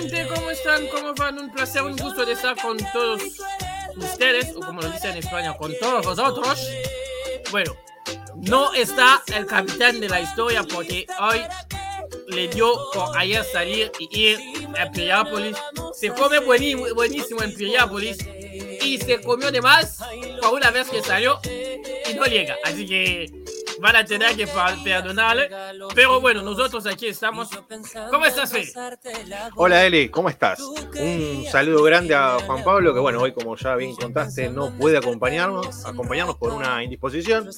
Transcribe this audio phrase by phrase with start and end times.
[0.00, 0.86] gente, ¿cómo están?
[0.88, 1.38] ¿Cómo van?
[1.38, 3.20] Un placer, un gusto de estar con todos
[3.96, 6.68] ustedes, o como lo dicen en España, con todos vosotros.
[7.50, 7.76] Bueno,
[8.36, 11.40] no está el capitán de la historia porque hoy
[12.28, 14.38] le dio por ayer salir y ir
[14.78, 15.56] a Piriápolis.
[15.94, 18.18] Se come buenísimo en Piriápolis
[18.82, 19.98] y se comió de más
[20.40, 22.56] por una vez que salió y no llega.
[22.64, 23.32] Así que
[23.80, 24.46] van a tener que
[24.84, 25.50] perdonarle.
[25.94, 27.48] Pero bueno, nosotros aquí estamos.
[28.10, 28.72] ¿Cómo estás, Fede?
[29.56, 30.60] Hola, Eli, ¿cómo estás?
[30.60, 34.98] Un saludo grande a Juan Pablo, que bueno, hoy como ya bien contaste, no puede
[34.98, 37.48] acompañarnos, acompañarnos por una indisposición.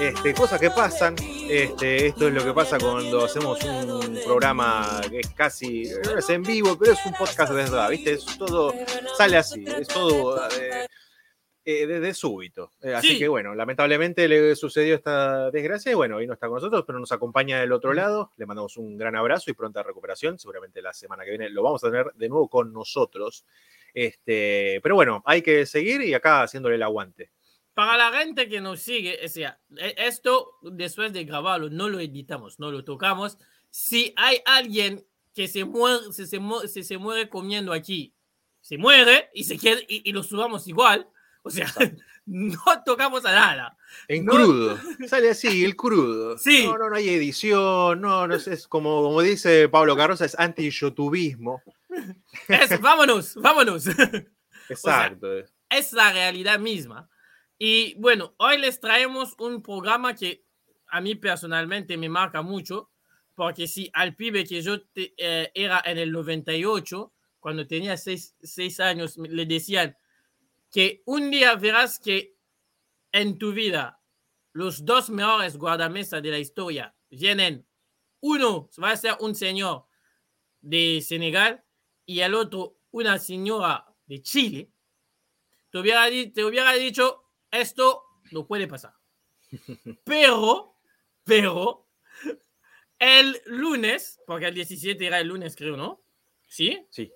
[0.00, 1.16] Este, cosas que pasan.
[1.18, 6.42] Este, esto es lo que pasa cuando hacemos un programa que es casi, es en
[6.42, 8.12] vivo, pero es un podcast de verdad, ¿viste?
[8.12, 8.74] Es todo,
[9.16, 10.46] sale así, es todo...
[10.48, 10.86] Eh,
[11.86, 12.72] desde súbito.
[12.80, 16.54] Eh, así que bueno, lamentablemente le sucedió esta desgracia y bueno, hoy no está con
[16.54, 18.32] nosotros, pero nos acompaña del otro lado.
[18.38, 20.38] Le mandamos un gran abrazo y pronta recuperación.
[20.38, 23.44] Seguramente la semana que viene lo vamos a tener de nuevo con nosotros.
[23.92, 27.32] Este, pero bueno, hay que seguir y acá haciéndole el aguante.
[27.74, 32.00] Para la gente que nos sigue, o sea, e, esto después de grabarlo no lo
[32.00, 33.36] editamos, no lo tocamos.
[33.68, 38.14] Si hay alguien que se muere, se, se, se muere comiendo aquí,
[38.62, 41.08] se muere y se queda y lo subamos igual
[41.48, 41.66] o sea,
[42.26, 43.76] no tocamos a nada.
[44.06, 44.78] En crudo.
[45.06, 46.36] Sale así, el crudo.
[46.38, 46.66] Sí.
[46.66, 48.00] No, no, no hay edición.
[48.02, 51.62] No, no es, como, como dice Pablo Carroza, es anti-youtubismo.
[52.82, 53.86] vámonos, vámonos.
[54.68, 55.38] Exacto.
[55.70, 57.08] es la realidad misma.
[57.58, 60.44] Y bueno, hoy les traemos un programa que
[60.88, 62.90] a mí personalmente me marca mucho,
[63.34, 68.78] porque si al pibe que yo eh, era en el 98, cuando tenía seis, seis
[68.80, 69.96] años, le decían,
[70.70, 72.36] que un día verás que
[73.12, 74.02] en tu vida
[74.52, 77.66] los dos mejores guardamesas de la historia vienen.
[78.20, 79.86] Uno va a ser un señor
[80.60, 81.64] de Senegal
[82.04, 84.72] y el otro una señora de Chile.
[85.70, 88.94] Te hubiera, te hubiera dicho, esto no puede pasar.
[90.04, 90.74] Pero,
[91.24, 91.86] pero,
[92.98, 96.02] el lunes, porque el 17 era el lunes, creo, ¿no?
[96.46, 96.86] ¿Sí?
[96.90, 97.12] Sí.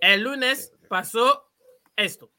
[0.00, 1.50] El lunes pasó
[1.96, 2.33] esto.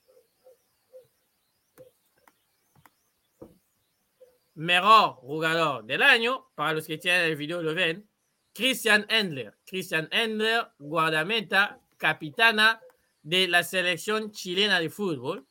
[4.55, 8.09] Mejor jugador del año, para los que tienen el video lo ven,
[8.53, 9.57] Christian Endler.
[9.65, 12.81] Christian Endler, guardameta, capitana
[13.21, 15.45] de la selección chilena de fútbol.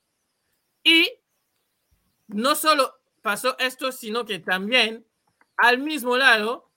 [0.82, 1.10] Y
[2.28, 5.06] no solo pasó esto, sino que también
[5.56, 6.70] al mismo lado,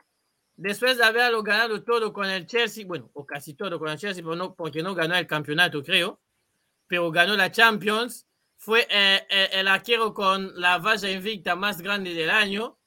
[0.55, 4.23] después de haberlo ganado todo con el Chelsea, bueno, o casi todo con el Chelsea,
[4.55, 6.19] porque no ganó el campeonato, creo,
[6.87, 8.27] pero ganó la Champions
[8.57, 12.79] fue eh, eh, el arquero con la valla invicta más grande del año,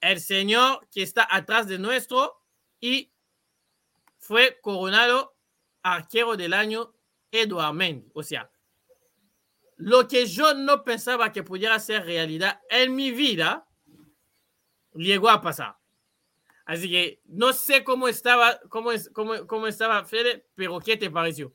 [0.00, 2.42] el señor que está atrás de nuestro
[2.80, 3.12] y
[4.18, 5.36] fue coronado
[5.82, 6.94] arquero del año
[7.30, 8.10] Eduard Mendy.
[8.14, 8.50] O sea,
[9.76, 13.66] lo que yo no pensaba que pudiera ser realidad en mi vida,
[14.94, 15.76] llegó a pasar.
[16.64, 21.54] Así que no sé cómo estaba, cómo, cómo, cómo estaba Fede, pero ¿qué te pareció?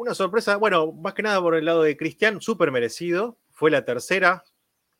[0.00, 3.36] Una sorpresa, bueno, más que nada por el lado de Cristian, súper merecido.
[3.50, 4.42] Fue la tercera,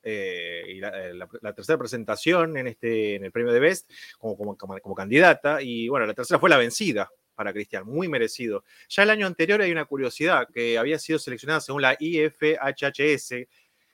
[0.02, 4.94] eh, y eh, la, tercera presentación en, este, en el premio de Best como, como,
[4.94, 5.62] candidata.
[5.62, 8.62] Y bueno, la tercera fue la vencida para Cristian, muy merecido.
[8.90, 13.46] Ya el año anterior hay una curiosidad que había sido seleccionada según la IFHHS.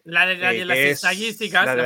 [0.03, 1.83] La de, las estadísticas, la, de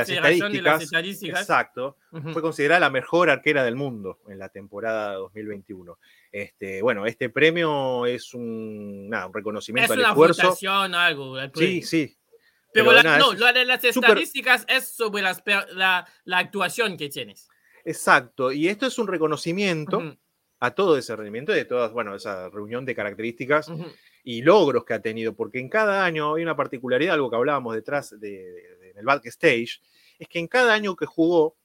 [0.61, 1.97] las estadísticas, Exacto.
[2.33, 5.99] Fue considerada la mejor arquera del mundo en la temporada 2021.
[6.31, 10.55] Este, bueno, este premio es un, un reconocimiento es al esfuerzo.
[10.69, 11.35] algo.
[11.55, 12.17] Sí, sí.
[12.73, 17.49] Pero, no, lo de las estadísticas es sobre la, actuación que tienes.
[17.83, 20.17] Exacto, y esto es un reconocimiento
[20.59, 23.71] a todo ese rendimiento, de todas, bueno, esa reunión de características
[24.23, 27.73] y logros que ha tenido, porque en cada año hay una particularidad, algo que hablábamos
[27.73, 29.81] detrás de, del backstage,
[30.19, 31.57] es que en cada año que jugó,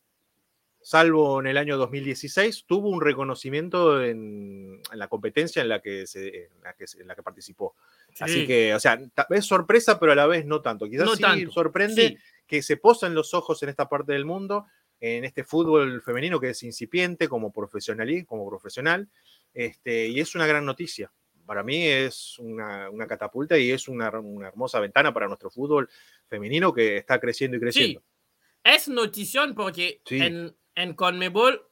[0.86, 6.44] salvo en el año 2016, tuvo un reconocimiento en, la competencia en la que, se,
[6.44, 7.74] en la que, participó.
[8.20, 8.96] Así que, o sea,
[9.30, 10.88] es sorpresa, pero a la vez no tanto.
[10.88, 14.66] Quizás sí sorprende que se posa en los ojos en esta parte del mundo,
[15.00, 19.08] en este fútbol femenino que es incipiente como, profesional, como profesional,
[19.54, 21.10] este, y es una gran noticia.
[21.46, 25.90] Para mí es una, catapulta y es una, hermosa ventana para nuestro fútbol
[26.28, 28.04] femenino que está creciendo y creciendo.
[28.62, 31.66] Es notición porque en, en Conmebol,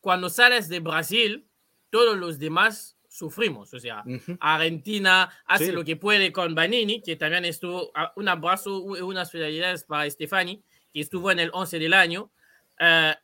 [0.00, 1.48] cuando sales de Brasil,
[1.90, 3.74] todos los demás sufrimos.
[3.74, 4.04] O sea,
[4.38, 10.08] Argentina hace lo que puede con Banini, que también estuvo, un abrazo, unas felicidades para
[10.08, 10.62] Stefani,
[10.92, 12.30] que estuvo en el 11 del año.
[12.78, 13.14] Eh,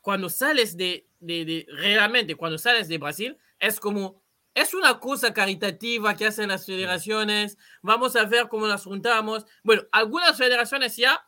[0.00, 4.22] cuando sales de, de, realmente, cuando sales de Brasil, es como
[4.54, 7.56] es una cosa caritativa que hacen las federaciones.
[7.82, 9.46] Vamos a ver cómo las juntamos.
[9.62, 11.24] Bueno, algunas federaciones ya,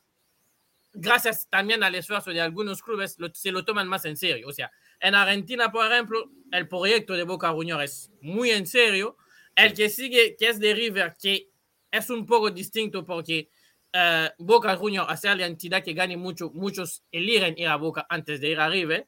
[0.92, 4.48] gracias también al esfuerzo de algunos clubes, se lo toman más en serio.
[4.48, 9.16] O sea, en Argentina, por ejemplo, el proyecto de Boca Juniors es muy en serio.
[9.54, 11.50] El que sigue, que es de River, que
[11.90, 13.50] es un poco distinto porque
[13.94, 18.40] uh, Boca Juniors, hacer la entidad que gane mucho, muchos eligen ir a Boca antes
[18.40, 19.06] de ir a River,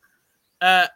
[0.60, 0.88] uh,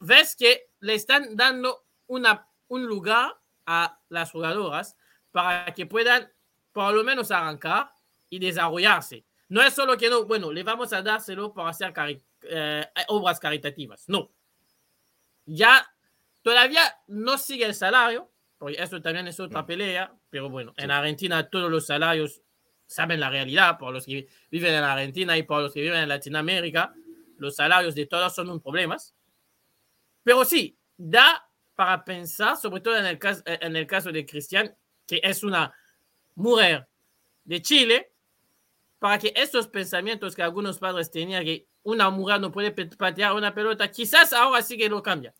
[0.00, 3.34] ves que le están dando una, un lugar
[3.66, 4.96] a las jugadoras
[5.30, 6.30] para que puedan
[6.72, 7.92] por lo menos arrancar
[8.28, 9.24] y desarrollarse.
[9.52, 13.38] No es solo que no, bueno, le vamos a dárselo para hacer cari eh, obras
[13.38, 14.08] caritativas.
[14.08, 14.32] No.
[15.44, 15.94] Ya
[16.40, 21.50] todavía no sigue el salario, porque eso también es otra pelea, pero bueno, en Argentina
[21.50, 22.40] todos los salarios
[22.86, 26.08] saben la realidad, por los que viven en Argentina y por los que viven en
[26.08, 26.94] Latinoamérica,
[27.36, 28.96] los salarios de todos son un problema.
[30.22, 34.74] Pero sí, da para pensar, sobre todo en el caso, en el caso de Cristian,
[35.06, 35.74] que es una
[36.36, 36.88] mujer
[37.44, 38.11] de Chile,
[39.02, 43.52] para que estos pensamientos que algunos padres tenían que una mujer no puede patear una
[43.52, 45.34] pelota, quizás ahora sí que lo cambia.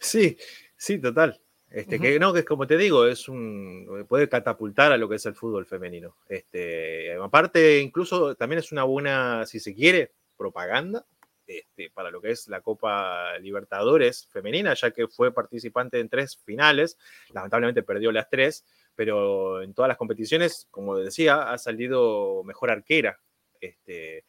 [0.00, 0.36] Sí,
[0.76, 1.40] sí, total.
[1.70, 5.14] Este, que no, que es como te digo, es un puede catapultar a lo que
[5.14, 6.16] es el fútbol femenino.
[6.28, 11.06] Este, aparte, incluso también es una buena, si se quiere, propaganda
[11.46, 16.36] este, para lo que es la Copa Libertadores femenina, ya que fue participante en tres
[16.38, 16.98] finales,
[17.32, 23.18] lamentablemente perdió las tres, pero en todas las competiciones, como decía, ha salido mejor arquera.
[23.60, 24.24] Este,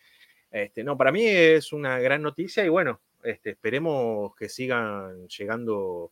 [0.51, 6.12] este, no, para mí es una gran noticia y bueno, este, esperemos que sigan llegando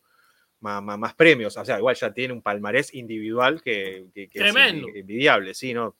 [0.60, 1.56] más, premios.
[1.56, 5.96] O sea, igual ya tiene un palmarés individual que, que, es envidiable, sí, ¿no?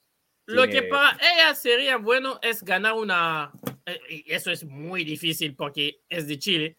[0.47, 3.51] Lo que para ella sería bueno es ganar una.
[3.87, 6.79] Eh, y eso es muy difícil porque es de Chile.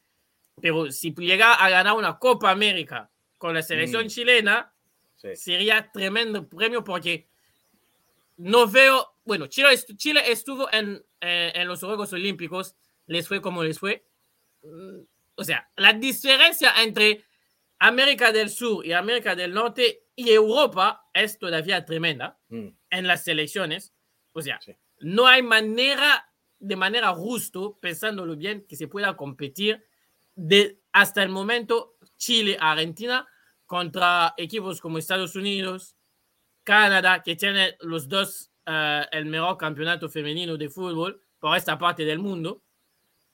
[0.62, 4.08] Pero si llega a ganar una Copa América con la selección mm.
[4.08, 4.75] chilena,
[5.36, 7.28] sería tremendo premio porque
[8.38, 9.16] no veo.
[9.24, 12.76] Bueno, Chile, Chile estuvo en, eh, en los Juegos Olímpicos,
[13.08, 14.06] les fue como les fue.
[14.64, 15.00] Mm,
[15.36, 17.26] o sea, la diferencia entre
[17.80, 22.68] América del Sur y América del Norte y Europa es todavía tremenda mm.
[22.90, 23.94] en las selecciones.
[24.34, 24.60] O sea,
[25.00, 26.30] no hay manera,
[26.60, 29.86] de manera justo, pensándolo bien, que se pueda competir
[30.36, 33.28] de hasta el momento Chile, Argentina
[33.66, 35.96] contra equipos como Estados Unidos,
[36.64, 42.06] Canadá, que tienen los dos eh, el mejor campeonato femenino de fútbol por esta parte
[42.06, 42.64] del mundo,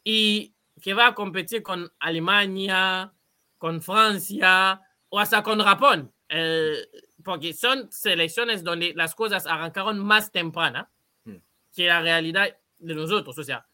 [0.04, 3.14] y que va a competir con Alemania,
[3.58, 6.12] con Francia o hasta con Japón.
[6.28, 6.88] Eh,
[7.24, 10.90] porque son selecciones donde las cosas arrancaron más temprana
[11.26, 11.36] hmm.
[11.74, 13.38] que la realidad de nosotros.
[13.38, 13.66] O sea,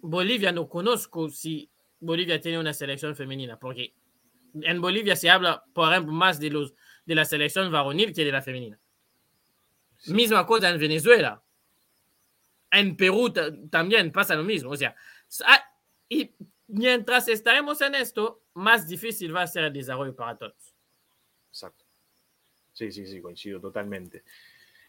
[0.00, 1.68] Bolivia no conozco si
[1.98, 3.94] Bolivia tiene una selección femenina, porque
[4.62, 6.74] en Bolivia se habla, por ejemplo, más de, los,
[7.04, 8.78] de la selección varonil que de la femenina.
[10.06, 11.42] Misma cosa en Venezuela.
[12.70, 13.32] En Perú
[13.70, 14.70] también pasa lo mismo.
[14.70, 14.94] O sea,
[16.08, 16.30] y
[16.68, 20.74] mientras estaremos en esto, más difícil va a ser el desarrollo para todos.
[21.50, 21.84] Exacto.
[22.72, 24.22] Sí, sí, sí, coincido totalmente.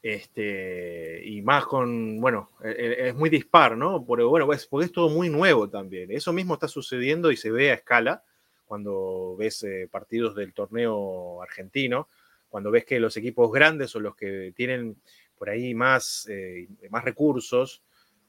[0.02, 4.06] Este, y más con, bueno, e, e, es muy dispar, ¿no?
[4.06, 6.12] Porque, bueno, pues, porque es todo muy nuevo también.
[6.12, 8.24] Eso mismo está sucediendo y se ve a escala
[8.68, 12.10] cuando ves eh, partidos del torneo argentino,
[12.50, 14.98] cuando ves que los equipos grandes o los que tienen
[15.38, 17.82] por ahí más, eh, más recursos,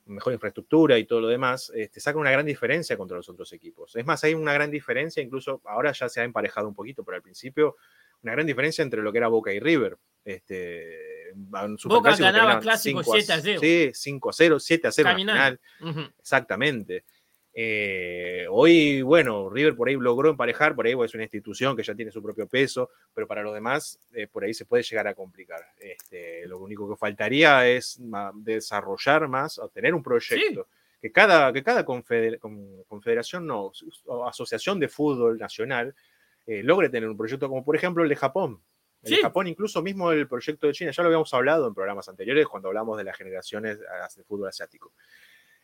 [0.06, 3.94] mejor infraestructura y todo lo demás, este, saca una gran diferencia contra los otros equipos.
[3.96, 7.16] Es más, hay una gran diferencia, incluso ahora ya se ha emparejado un poquito, pero
[7.16, 7.76] al principcio
[8.22, 9.96] una gran diferencia entre lo que era Boca y River.
[10.24, 11.32] Este,
[11.84, 13.60] Boca ganaba clásico 7 a 0.
[13.60, 15.60] Sí, 5 a 0, 7 a 0 final.
[16.18, 17.04] Exactamente.
[17.54, 21.94] Eh, hoy, bueno, River por ahí logró emparejar, por ahí es una institución que ya
[21.94, 25.14] tiene su propio peso, pero para los demás, eh, por ahí se puede llegar a
[25.14, 25.60] complicar.
[25.78, 28.00] Este, lo único que faltaría es
[28.34, 30.68] desarrollar más, o tener un proyecto.
[31.00, 33.70] Que cada, que cada confederación, no,
[34.26, 35.94] asociación de fútbol nacional,
[36.44, 38.60] eh, logre tener un proyecto como por ejemplo el de Japón.
[39.02, 42.08] El de Japón, incluso mismo el proyecto de China, ya lo habíamos hablado en programas
[42.08, 44.92] anteriores cuando hablamos de las generaciones de fútbol asiático.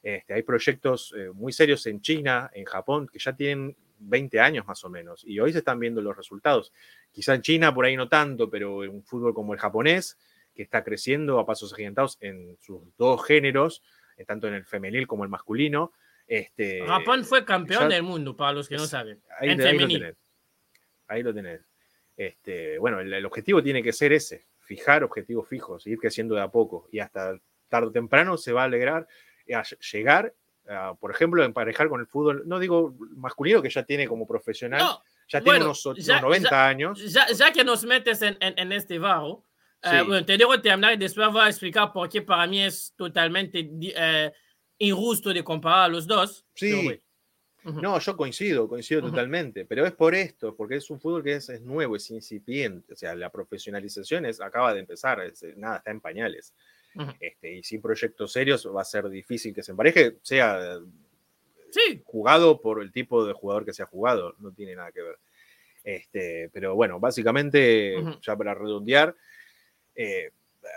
[0.05, 4.67] Este, hay proyectos eh, muy serios en China, en Japón, que ya tienen 20 años
[4.67, 6.75] más o menos, y hoy se están viendo los resultados.
[7.11, 10.19] Quizá en China por ahí no tanto, pero en un fútbol como el japonés,
[10.55, 13.83] que está creciendo a pasos agigantados en sus dos géneros,
[14.19, 15.95] eh, tanto en el femenil como el masculino.
[16.27, 19.23] Este, Japón fue campeón del mundo, para los que no saben.
[19.41, 20.17] Ahí, en ahí lo tenés.
[21.09, 21.61] Ahí lo tenés.
[22.15, 26.43] Este, bueno, el, el, objetivo tiene que ser ese, fijar objetivos fijos, ir creciendo de
[26.43, 27.39] a poco, y hasta
[27.71, 29.09] tarde o temprano se va a alegrar
[29.53, 30.35] a llegar,
[31.01, 34.83] por ejemplo, emparejar con el fútbol, no digo masculino que ya tiene como profesional
[35.29, 37.13] ya tiene unos, 90 años.
[37.13, 39.45] Ya, que nos metes en, en, este barro,
[39.83, 42.95] eh, bueno, te digo terminar y después voy a explicar por qué para mí es
[42.97, 44.33] totalmente eh,
[44.79, 46.45] injusto de comparar a los dos.
[46.55, 47.01] Sí.
[47.65, 51.49] No, yo coincido, coincido totalmente, pero es por esto, porque es un fútbol que es,
[51.49, 55.23] es, nuevo, es incipiente, o sea, la profesionalización es, acaba de empezar,
[55.57, 56.53] nada, está en pañales.
[57.21, 60.79] Este, y sin proyectos serios va a ser difícil que se empareje, sea
[61.71, 62.03] sí.
[62.05, 65.19] jugado por el tipo de jugador que se ha jugado, no tiene nada que ver.
[65.83, 69.15] Este, pero bueno, básicamente, ya para redondear,
[69.95, 70.31] eh,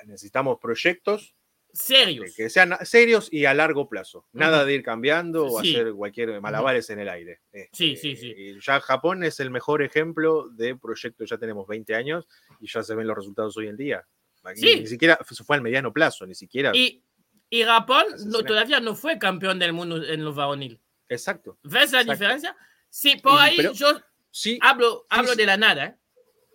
[0.05, 1.33] necesitamos proyectos
[1.71, 2.35] serios.
[2.35, 4.25] Que sean serios y a largo plazo.
[4.33, 7.39] Nada de ir cambiando o hacer cualquier malabares en el aire.
[7.71, 8.33] sí, sí, sí.
[8.35, 11.23] Y ya Japón es el mejor ejemplo de proyecto.
[11.25, 12.27] Ya tenemos 20 años
[12.59, 14.05] y ya se ven los resultados hoy en día.
[14.55, 16.71] Ni siquiera fue al mediano plazo, ni siquiera.
[16.73, 17.03] Y,
[17.49, 18.05] y Japón
[18.45, 20.79] todavía no fue campeón del mundo en los varonil.
[21.09, 21.57] Exacto.
[21.63, 22.55] ¿Ves la diferencia?
[22.89, 24.01] Sí, por ahí yo
[24.31, 25.85] sí, hablo, hablo de la nada.
[25.85, 25.95] ¿eh?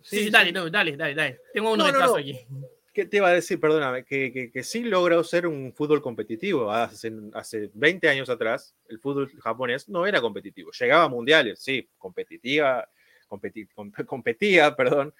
[0.02, 1.40] Sí, dale, dale, dale, dale.
[1.52, 2.38] Tengo un retraso aquí.
[2.92, 3.58] ¿Qué te iba a decir?
[3.58, 6.70] Perdóname, que, que, sí logró ser un fútbol competitivo.
[6.70, 10.70] Hace, hace 20 años atrás, el fútbol japonés no era competitivo.
[10.78, 12.86] Llegaba a mundiales, sí, competitiva,
[14.06, 15.14] competía, perdón,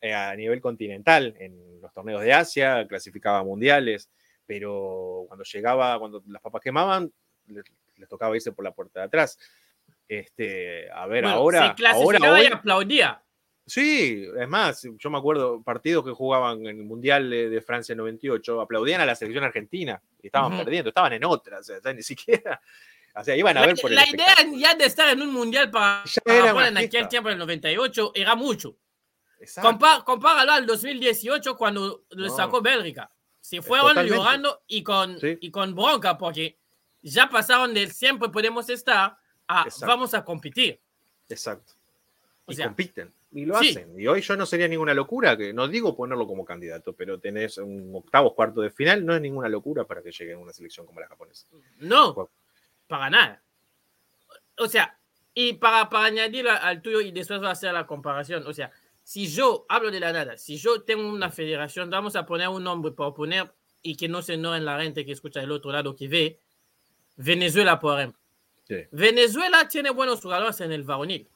[0.00, 4.10] eh, a nivel continental en los torneos de Asia, clasificaba mundiales,
[4.46, 7.12] pero cuando llegaba, cuando las papas quemaban,
[7.46, 7.64] les,
[8.08, 9.38] tocaba irse por la puerta de atrás.
[10.08, 13.22] Este, a ver, ahora, ahora hoy, aplaudía.
[13.64, 18.60] Sí, es más, yo me acuerdo partidos que jugaban en el Mundial de, Francia 98,
[18.60, 22.60] aplaudían a la selección argentina y estaban perdiendo, estaban en otra, o sea, ni siquiera.
[23.14, 26.02] O sea, iban a ver por La idea ya de estar en un mundial para,
[26.24, 28.76] para en aquel tiempo, en el 98, era mucho.
[30.04, 33.10] Compáralo al 2018 cuando lo sacó Bélgica.
[33.40, 36.58] Se fueron llorando y con, y con bronca, porque
[37.02, 39.16] ya pasaron del siempre podemos estar
[39.48, 40.80] a vamos a competir.
[41.28, 41.74] Exacto.
[42.46, 43.98] Y compiten y lo hacen.
[43.98, 47.58] Y hoy yo no sería ninguna locura, que no digo ponerlo como candidato, pero tenés
[47.58, 50.86] un octavo, cuarto de final, no es ninguna locura para que llegue a una selección
[50.86, 51.46] como la japonesa.
[51.78, 52.30] No,
[52.86, 53.42] para nada.
[54.58, 54.98] O sea,
[55.34, 58.70] y para, para añadir al tuyo y después va a hacer la comparación, o sea,
[59.02, 62.62] si yo hablo de la nada, si yo tengo una federación, vamos a poner un
[62.62, 65.72] nombre para poner y que no se no en la gente que escucha del otro
[65.72, 66.38] lado que ve,
[67.16, 68.20] Venezuela, por ejemplo.
[68.90, 71.28] Venezuela tiene buenos jugadores en el varonil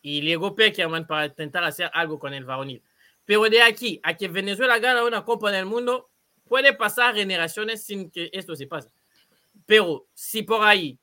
[0.00, 2.82] y llegó Peckerman para intentar hacer algo con el varonil.
[3.24, 6.10] Pero de aquí a que Venezuela gane una Copa del Mundo,
[6.46, 8.90] puede pasar generaciones sin que esto se pase.
[9.66, 10.98] Pero si por ahí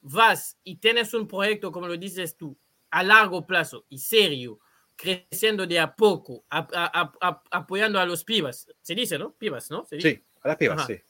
[0.00, 2.56] vas y tienes un proyecto, como lo dices tú,
[2.90, 4.60] a largo plazo y serio,
[4.98, 9.30] creciendo de a poco, apoyando a los pibas, se dice, ¿no?
[9.30, 9.86] Pibas, ¿no?
[9.88, 11.00] Sí, a las pibas, sí.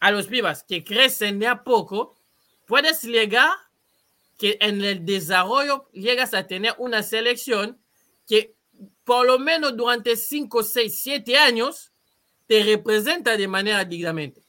[0.00, 2.16] A los pibas que crecen de a poco,
[2.66, 3.50] puedes llegar
[4.38, 7.78] que en el desarrollo llegas a tener una selección
[8.26, 8.54] que
[9.04, 11.92] por lo menos durante 5, 6, 7 años
[12.46, 14.40] te representa de manera dignamente.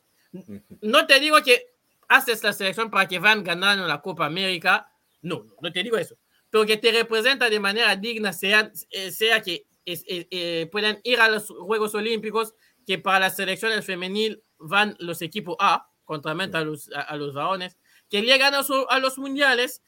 [0.80, 1.74] No te digo que
[2.08, 4.90] haces la selección para que van ganando la Copa América,
[5.24, 6.16] no, no te digo eso,
[6.52, 11.20] pero que te representa de manera digna, sea, eh, sea que eh, eh, puedan ir
[11.20, 12.54] a los Juegos Olímpicos,
[12.86, 17.78] que para las selecciones femenil van los equipos A, contramente a los, a los varones,
[18.10, 19.82] que llegan a, los mundiales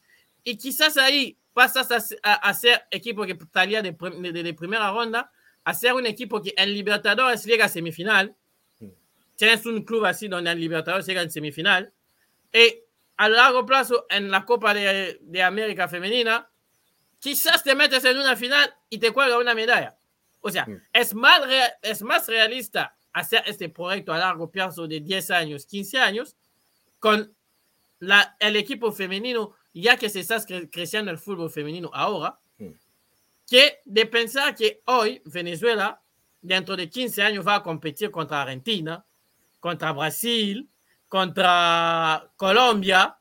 [0.43, 1.89] y quizás ahí pasas
[2.23, 5.31] a, ser equipo que salía de, de, primera ronda
[5.65, 8.35] a ser un equipo que en Libertadores llega a semifinal.
[9.35, 11.93] Tienes un club así donde en Libertadores llega en semifinal.
[12.53, 12.79] Y
[13.17, 16.49] a largo plazo en la Copa de, de América Femenina,
[17.23, 19.97] quizás te metes en una final y te cuelga una medalla.
[20.41, 21.39] O sea, es, más
[21.81, 26.35] es más realista hacer este proyecto a largo plazo de 10 años, 15 años,
[26.99, 27.33] con
[28.39, 32.71] el equipo femenino, ya que se está creciendo el fútbol femenino ahora, mm.
[33.47, 36.01] que de pensar que hoy Venezuela,
[36.41, 39.05] dentro de 15 años, va a competir contra Argentina,
[39.61, 40.69] contra Brasil,
[41.07, 43.17] contra Colombia,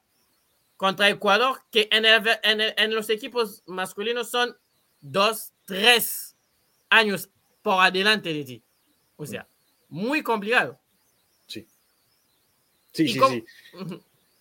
[0.83, 4.57] contra Ecuador, que en, en, los equipos masculinos son
[5.01, 6.35] dos, tres
[6.91, 7.31] años
[7.62, 8.65] por adelante de ti.
[9.15, 9.47] O sea,
[9.89, 10.81] muy complicado.
[11.47, 11.69] Sí.
[12.91, 13.45] Sí, sí, sí.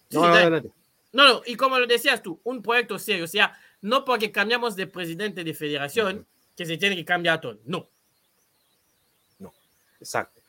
[0.10, 0.64] No,
[1.12, 4.88] no, y como lo decías tú, un proyecto serio, o sea, no porque cambiamos de
[4.88, 6.26] presidente de federación
[6.58, 7.88] que se tiene que cambiar todo, no.
[9.38, 9.54] No,
[10.00, 10.42] exacto.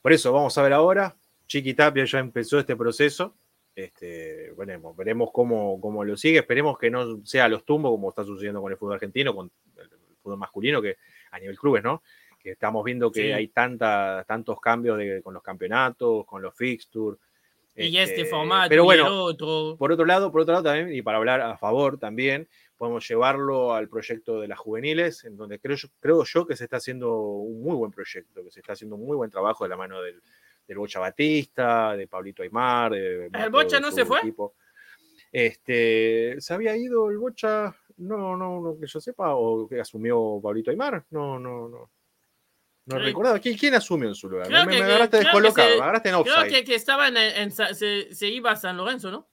[0.00, 1.16] Por eso vamos a ver ahora,
[1.48, 3.34] Chiqui Tapia ya empezó este proceso,
[3.74, 8.24] este, veremos, veremos cómo, cómo lo sigue, esperemos que no sea los tumbos como está
[8.24, 9.88] sucediendo con el fútbol argentino, con el
[10.22, 10.96] fútbol masculino, que
[11.30, 12.02] a nivel clubes, ¿no?
[12.38, 17.18] Que estamos viendo que hay tanta, tantos cambios de, con los campeonatos, con los fixtures,
[17.76, 21.18] y este, este formato pero bueno, Por otro lado, por otro lado también, y para
[21.18, 25.88] hablar a favor también, podemos llevarlo al proyecto de las juveniles, en donde creo yo,
[26.00, 29.06] creo yo que se está haciendo un muy buen proyecto, que se está haciendo un
[29.06, 30.20] muy buen trabajo de la mano del,
[30.78, 32.94] Bocha Batista, de Pablito Aymar.
[32.94, 34.20] ¿El Bocha no se fue?
[35.32, 37.74] Este, ¿Se había ido el Bocha?
[37.98, 41.04] No, no, no, que yo sepa, o que asumió Pablito Aymar.
[41.10, 41.90] No, no, no.
[42.86, 43.38] No recordaba.
[43.38, 44.48] ¿Quién, ¿Quién, asumió en su lugar?
[44.50, 46.34] me, me, agarraste descolocado, me agarraste en offside.
[46.34, 49.28] Creo que, que estaba en, se, se, iba a San Lorenzo, ¿no?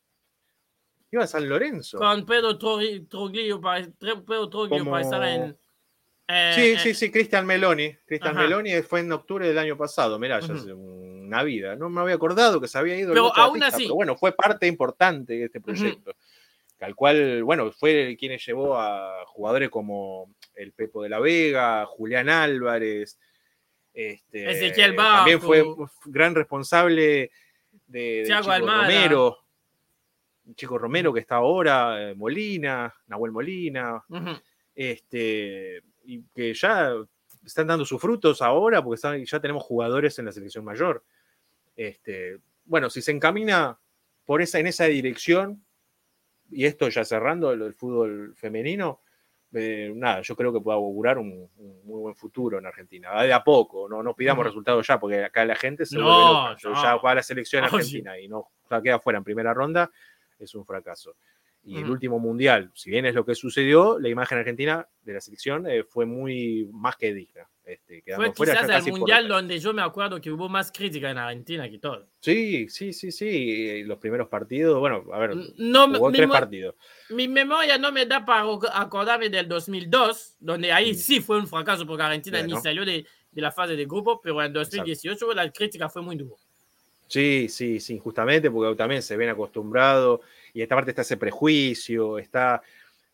[1.11, 1.97] Iba a San Lorenzo.
[1.97, 5.57] Con Pedro Troglio para, Pedro Troglio para estar en.
[6.27, 7.95] Eh, sí, sí, sí, Cristian Meloni.
[8.05, 10.19] Cristian Meloni fue en octubre del año pasado.
[10.19, 11.75] Mirá, ya hace una vida.
[11.75, 13.13] No me había acordado que se había ido.
[13.13, 13.83] Pero aún así.
[13.83, 16.15] Pero bueno, fue parte importante de este proyecto.
[16.81, 22.29] Al cual, bueno, fue quien llevó a jugadores como el Pepo de la Vega, Julián
[22.29, 23.17] Álvarez.
[23.93, 25.65] Este, Ezequiel También fue
[26.05, 27.31] gran responsable
[27.87, 29.37] de, de Chico Romero.
[30.55, 34.03] Chico Romero que está ahora, eh, Molina, Nahuel Molina.
[34.75, 36.93] Este y que ya
[37.45, 41.03] están dando sus frutos ahora porque ya tenemos jugadores en la selección mayor.
[41.75, 43.77] Este, bueno, si se encamina
[44.25, 45.63] por esa, en esa dirección,
[46.49, 49.01] y esto ya cerrando el, fútbol femenino,
[49.53, 51.49] eh, nada, yo creo que puede augurar un,
[51.83, 53.21] muy buen futuro en Argentina.
[53.21, 56.57] De a poco, no, no pidamos resultados ya, porque acá la gente se vuelve loca.
[56.61, 58.49] Ya va a la selección argentina y no
[58.81, 59.91] queda fuera en primera ronda,
[60.39, 61.15] es un fracaso.
[61.67, 65.19] Y el último mundial, si bien es lo que sucedió, la imagen argentina de la
[65.19, 67.47] selección eh, fue muy más que digna.
[67.67, 71.69] Este, fue quizás el mundial donde yo me acuerdo que hubo más crítica en Argentina
[71.69, 72.07] que todo.
[72.21, 73.83] Sí, sí, sí, sí.
[73.83, 76.75] Los primeros partidos, bueno, a ver, no, hubo tres partidos.
[77.09, 80.95] Mi memoria no me da para acordarme del 2002, donde ahí mm.
[80.95, 84.41] sí fue un fracaso porque Argentina ni salió de, de, la fase de grupo, pero
[84.41, 86.37] en 2018 la crítica fue muy dura.
[87.07, 90.19] Sí, sí, sí, justamente porque también se ven acostumbrados
[90.53, 92.61] y esta parte está ese prejuicio, está,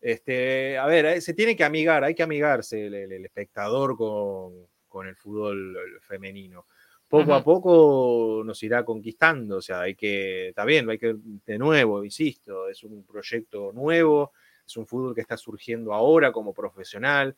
[0.01, 5.15] este, a ver, eh, se tiene que amigar, hay que amigarse el, espectador con, el
[5.15, 6.65] fútbol femenino.
[7.08, 11.58] Poco a poco nos irá conquistando, o sea, hay que, está bien, hay que, de
[11.60, 14.32] nuevo, insisto, es un proyecto nuevo,
[14.65, 17.36] es un fútbol que está surgiendo ahora como profesional,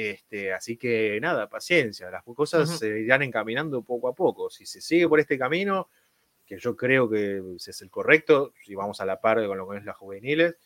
[0.00, 4.48] este, así que nada, paciencia, las cosas se irán encaminando poco a poco.
[4.48, 5.88] Si se sigue por este camino,
[6.46, 9.78] que yo creo que es el correcto, si vamos a la par con lo que
[9.78, 10.56] es las juveniles,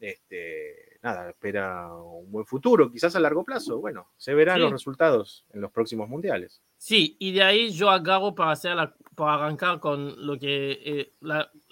[0.00, 5.44] este, nada, espera un buen futuro, quizás a largo plazo, bueno, se verán los resultados
[5.52, 6.62] en los próximos mundiales.
[6.78, 8.78] Sí, y de ahí yo agarro para, hacer
[9.14, 11.12] para arrancar con lo que eh,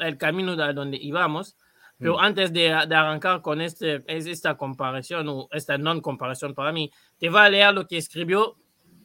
[0.00, 1.56] el camino de donde íbamos,
[1.98, 2.20] pero mm.
[2.20, 7.28] antes de, de, arrancar con este, esta comparación o esta non comparación para mí, te
[7.28, 8.56] voy a leer lo que escribió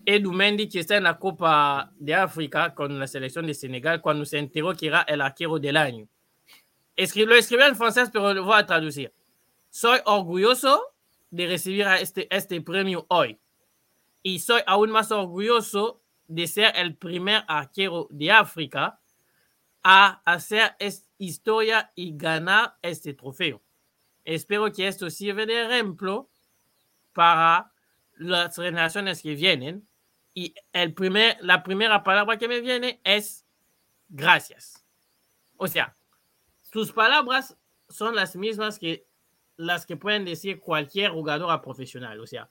[0.06, 4.26] Edu Mendy, que está en la Copa de África con la selección de Senegal, cuando
[4.26, 6.08] se enteró que era el arquero del año.
[6.96, 9.14] Escribió, lo escribió en francés, pero lo voy a traducir.
[9.70, 10.82] Soy orgulloso
[11.30, 13.40] de recibir este, este premio hoy.
[14.24, 19.00] Y soy aún más orgulloso de ser el primer arquero de África
[19.84, 23.62] a hacer esta historia y ganar este trofeo.
[24.24, 26.30] Espero que esto sirva de ejemplo
[27.14, 27.71] para
[28.18, 29.88] las generaciones que vienen
[30.34, 33.46] y el primer, la primera palabra que me viene es
[34.10, 34.86] gracias.
[35.58, 35.96] O sea,
[36.62, 37.58] sus palabras
[37.90, 39.06] son las mismas que
[39.58, 42.20] las que pueden decir cualquier jugadora profesional.
[42.20, 42.50] O sea,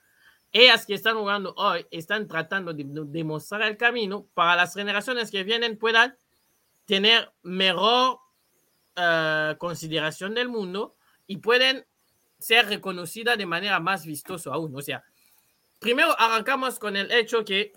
[0.52, 5.44] ellas que están jugando hoy están tratando de demostrar el camino para las generaciones que
[5.44, 6.16] vienen puedan
[6.86, 8.18] tener mejor
[8.96, 10.96] uh, consideración del mundo
[11.26, 11.86] y pueden
[12.38, 14.74] ser reconocidas de manera más vistosa aún.
[14.76, 15.04] O sea,
[15.80, 17.72] primero arrancamos con el hecho que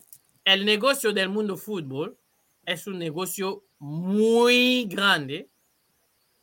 [0.46, 2.18] el negocio del mundo fútbol
[2.66, 5.50] es un negocio muy grande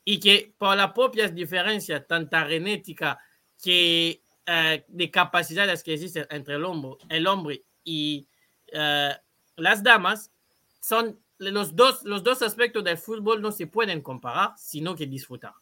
[0.05, 3.19] y que por las propias diferencias, tanto genética
[3.63, 8.27] que uh, de capacidades que existen entre el hombre, el hombre y
[8.73, 9.13] uh,
[9.57, 10.33] las damas,
[10.81, 15.53] son los dos, los dos aspectos del fútbol no se pueden comparar, sino que disfrutar.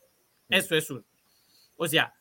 [0.48, 1.04] Eso es uno.
[1.76, 2.14] O sea,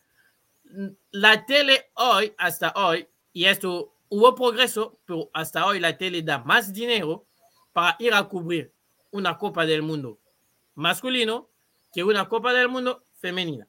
[1.10, 6.38] la tele hoy, hasta hoy, y esto hubo progreso, pero hasta hoy la tele da
[6.38, 7.24] más dinero
[7.72, 8.72] para ir a cubrir
[9.12, 10.18] una Copa del Mundo
[10.74, 11.48] masculino
[11.92, 13.68] que una Copa del Mundo femenina.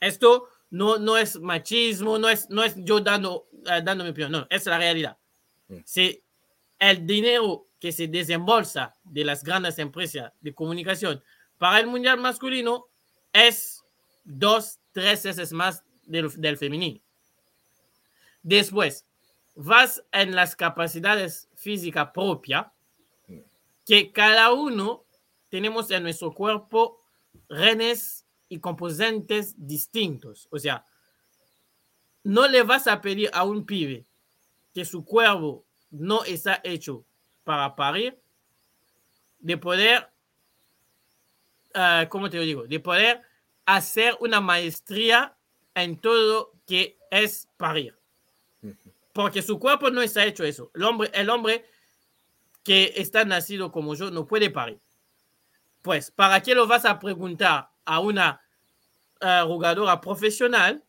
[0.00, 4.32] Esto no, no es machismo, no es, no es yo dando, uh, dando mi opinión,
[4.32, 5.18] no, es la realidad.
[5.68, 5.80] Mm.
[5.84, 6.22] Si
[6.78, 11.22] el dinero que se desembolsa de las grandes empresas de comunicación
[11.58, 12.86] para el mundial masculino
[13.34, 13.84] es
[14.24, 17.02] dos, tres veces más del, del femenino.
[18.42, 19.04] Después,
[19.62, 22.66] vas en las capacidades físicas propias,
[23.84, 25.04] que cada uno
[25.50, 27.04] tenemos en nuestro cuerpo
[27.46, 30.48] renes y componentes distintos.
[30.50, 30.82] O sea,
[32.24, 34.06] no le vas a pedir a un pibe
[34.72, 37.04] que su cuerpo no está hecho
[37.44, 38.18] para parir,
[39.40, 40.08] de poder,
[41.74, 42.66] uh, ¿cómo te lo digo?
[42.66, 43.20] De poder
[43.66, 45.36] hacer una maestría
[45.74, 48.00] en todo que es parir.
[49.12, 50.70] Porque su cuerpo no está hecho eso.
[50.74, 51.64] El hombre, el hombre
[52.62, 54.80] que está nacido como yo no puede parir.
[55.82, 58.40] Pues, ¿para qué lo vas a preguntar a una
[59.20, 60.84] uh, jugadora profesional?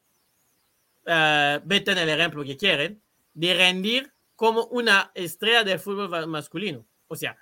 [1.06, 3.02] Uh, vete en el ejemplo que quieren,
[3.34, 6.86] de rendir como una estrella del fútbol masculino.
[7.08, 7.38] O sea,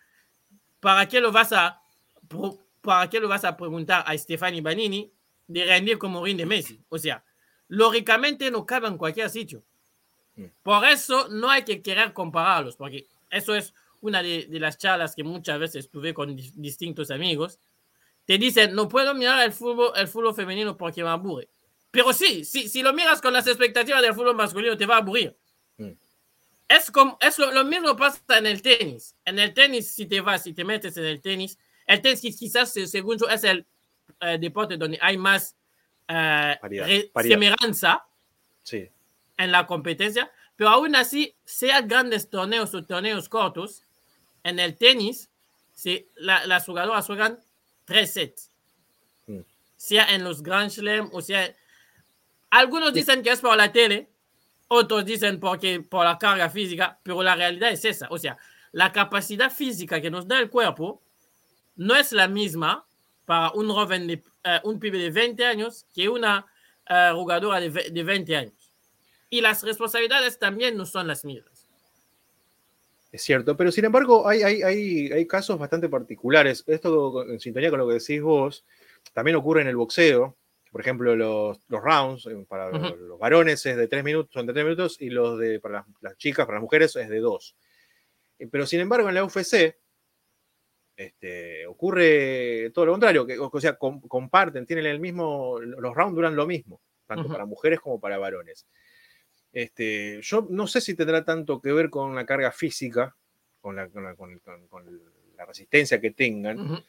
[0.80, 1.82] ¿para qué lo vas a,
[2.82, 5.12] para qué lo vas a preguntar a Stefani Banini
[5.48, 6.84] de rendir como rinde Messi?
[6.89, 7.24] O sea,
[7.68, 9.63] lógicamente no cabe en cualquier sitio.
[10.63, 15.15] Por eso no hay que querer compararlos, porque eso es una de, de las charlas
[15.15, 17.60] que muchas veces tuve con di distintos amigos.
[18.25, 21.49] Te dicen, no puedo mirar el fútbol, el fútbol femenino porque me aburre.
[21.91, 24.99] Pero sí, sí, si lo miras con las expectativas del fútbol masculino, te va a
[24.99, 25.36] aburrir.
[25.78, 25.91] Mm.
[26.67, 29.15] Es, como, es lo, lo, mismo pasa en el tenis.
[29.25, 32.71] En el tenis, si te vas, si te metes en el tenis, el tenis quizás,
[32.71, 33.65] según yo, es el
[34.21, 35.56] eh, deporte donde hay más
[36.08, 38.06] eh, semejanza
[38.63, 38.89] sí.
[39.39, 40.32] En la competencia.
[40.56, 43.84] Pero aún así, sea grandes torneos o torneos cortos,
[44.43, 45.30] en el tenis,
[45.73, 47.39] si la, las jugadoras juegan
[47.86, 48.52] tres sets.
[49.25, 49.39] Mm.
[49.75, 51.56] Sea en los Grand Slam o sea
[52.49, 54.10] algunos dicen que es por la tele,
[54.67, 58.08] otros dicen porque por la carga física, pero la realidad es esa.
[58.10, 58.38] O sea,
[58.71, 61.02] la capacidad física que nos da el cuerpo
[61.75, 62.86] no es la misma
[63.25, 66.45] para un joven, de, uh, un pibe de 20 años que una
[66.89, 68.54] uh, jugadora de, de 20 años.
[69.30, 71.68] Y las responsabilidades también no son las mismas.
[73.12, 76.63] Es cierto, pero sin embargo hay, hay, hay, hay, casos bastante particulares.
[76.68, 78.65] Esto en sintonía con lo que decís vos,
[79.13, 80.36] también ocurre en el boxeo.
[80.72, 82.96] Por ejemplo, los, los rounds eh, para uh -huh.
[82.96, 85.86] los varones es de tres minutos, son de tres minutos, y los de para las,
[86.02, 87.56] las, chicas, para las mujeres, es de dos.
[88.38, 89.76] Eh, pero sin embargo, en la UFC
[90.96, 96.13] este, ocurre todo lo contrario, que, o sea, com, comparten, tienen el mismo, los rounds
[96.13, 97.32] duran lo mismo, tanto uh -huh.
[97.32, 98.68] para mujeres como para varones.
[99.52, 103.16] Este, yo no sé si tendrá tanto que ver con la carga física,
[103.62, 105.02] con la, con la, con, con
[105.36, 106.60] la resistencia que tengan.
[106.60, 106.84] Uh -huh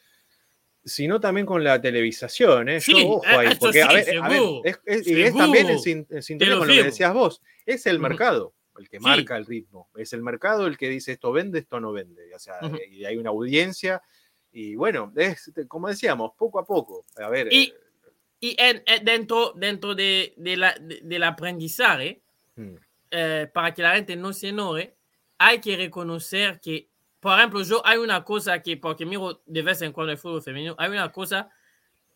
[0.83, 2.69] sino también con la televisación.
[2.69, 2.81] ¿eh?
[2.81, 5.35] Sí, Yo, ojo ahí, porque sí, a ver, seguro, a ver es, es, y es
[5.35, 5.79] también en,
[6.23, 8.09] sintonía con lo que decías vos, es el uh -huh.
[8.09, 11.79] mercado el que marca el ritmo, es el mercado el que dice esto vende, esto
[11.79, 12.89] no vende, o sea, uh -huh.
[12.89, 14.01] y hay una audiencia,
[14.51, 17.51] y bueno, es como decíamos, poco a poco, a ver.
[17.51, 17.73] Y,
[18.39, 22.20] y en, en, dentro, dentro de, de la, de, del aprendizaje,
[22.55, 22.75] hmm.
[23.11, 24.95] eh, para que la gente no se enoje,
[25.37, 29.81] hay que reconocer que por ejemplo, yo hay una cosa que, porque miro de vez
[29.83, 31.51] en cuando el fútbol femenino, hay una cosa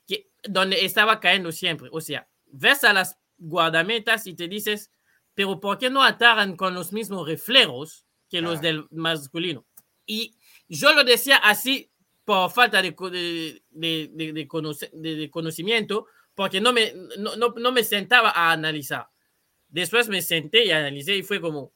[0.07, 1.89] que donde estaba cayendo siempre.
[1.91, 4.91] O sea, ves a las guardametas y te dices,
[5.35, 8.61] pero ¿por qué no atacan con los mismos reflejos que los ah.
[8.61, 9.67] del masculino?
[10.07, 10.35] Y
[10.67, 11.91] yo lo decía así
[12.23, 12.95] por falta de,
[13.69, 14.89] de, de, de conoce,
[15.29, 19.07] conocimiento, porque no me, no, no, no me sentaba a analizar.
[19.75, 21.73] Después me senté y analicé y fue como,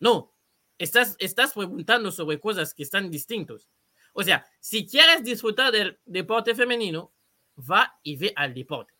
[0.00, 0.34] no,
[0.78, 3.68] estás, estás preguntando sobre cosas que están distintos.
[4.14, 7.12] O sea, si quieres disfrutar del deporte femenino,
[7.56, 8.94] va y ve al deporte.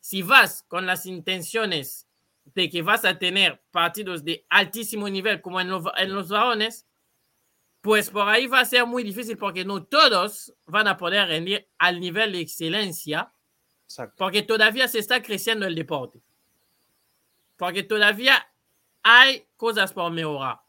[0.00, 2.08] Si vas con las intenciones
[2.44, 6.88] de que vas a tener partidos de altísimo nivel como en los, en los varones,
[7.82, 11.68] pues por ahí va a ser muy difícil porque no todos van a poder rendir
[11.78, 13.32] al nivel de excelencia,
[13.84, 14.16] Exacto.
[14.18, 16.20] porque todavía se está creciendo el deporte.
[17.60, 18.42] Porque todavía
[19.02, 20.60] hay cosas por mejorar.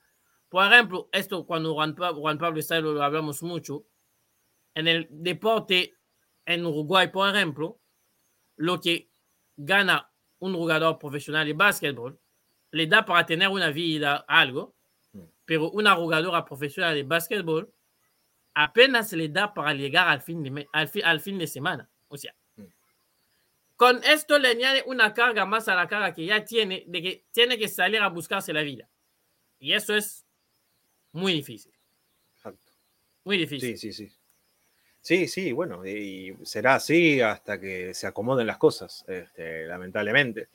[0.49, 3.85] Por ejemplo, esto cuando Juan, Juan Pablo está, lo hablamos mucho,
[4.75, 5.95] en el deporte
[6.45, 7.79] en Uruguay, por ejemplo,
[8.57, 9.09] lo que
[9.55, 12.19] gana un jugador profesional de básquetbol
[12.71, 14.75] le da para tener una vida algo,
[15.13, 15.21] mm.
[15.45, 17.73] pero una jugadora profesional de básquetbol
[18.53, 21.89] apenas le da para llegar al fin de, al fin, al fin de semana.
[22.09, 22.35] O sea.
[23.81, 27.23] Con esto le añade una carga más a la carga que ya tiene, de que
[27.31, 28.87] tiene que salir a buscarse la vida.
[29.57, 30.23] Y eso es
[31.13, 31.71] muy difícil.
[32.35, 32.71] Exacto.
[33.23, 33.75] Muy difícil.
[33.75, 34.15] Sí, sí, sí.
[35.01, 40.49] Sí, sí, bueno, y será así hasta que se acomoden las cosas, este, lamentablemente.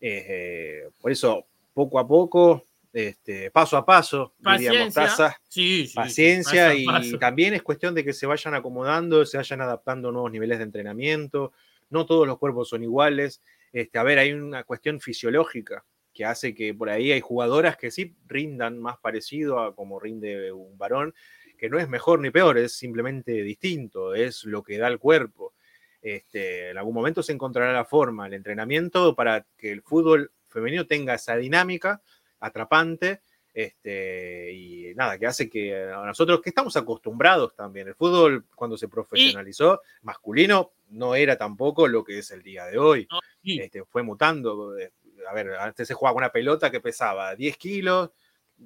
[0.00, 6.84] Eh, por eso, poco a poco, este, paso a paso, paciencia, sí, sí, paciencia paso
[6.86, 7.06] paso.
[7.06, 10.58] y también es cuestión de que se vayan acomodando, se vayan adaptando a nuevos niveles
[10.58, 11.52] de entrenamiento.
[11.90, 13.42] No todos los cuerpos son iguales.
[13.72, 17.90] Este, a ver, hay una cuestión fisiológica que hace que por ahí hay jugadoras que
[17.90, 21.14] sí rindan más parecido a como rinde un varón
[21.58, 25.54] que no es mejor ni peor, es simplemente distinto, es lo que da el cuerpo.
[26.00, 30.86] Este, en algún momento se encontrará la forma, el entrenamiento para que el fútbol femenino
[30.86, 32.00] tenga esa dinámica
[32.40, 33.20] atrapante
[33.58, 38.78] este, y nada, que hace que a nosotros, que estamos acostumbrados también, el fútbol cuando
[38.78, 43.08] se profesionalizó, masculino, no era tampoco lo que es el día de hoy.
[43.42, 44.78] este, fue mutando.
[44.78, 44.92] Eh,
[45.28, 48.10] a ver, antes se jugaba una pelota que pesaba 10 kilos,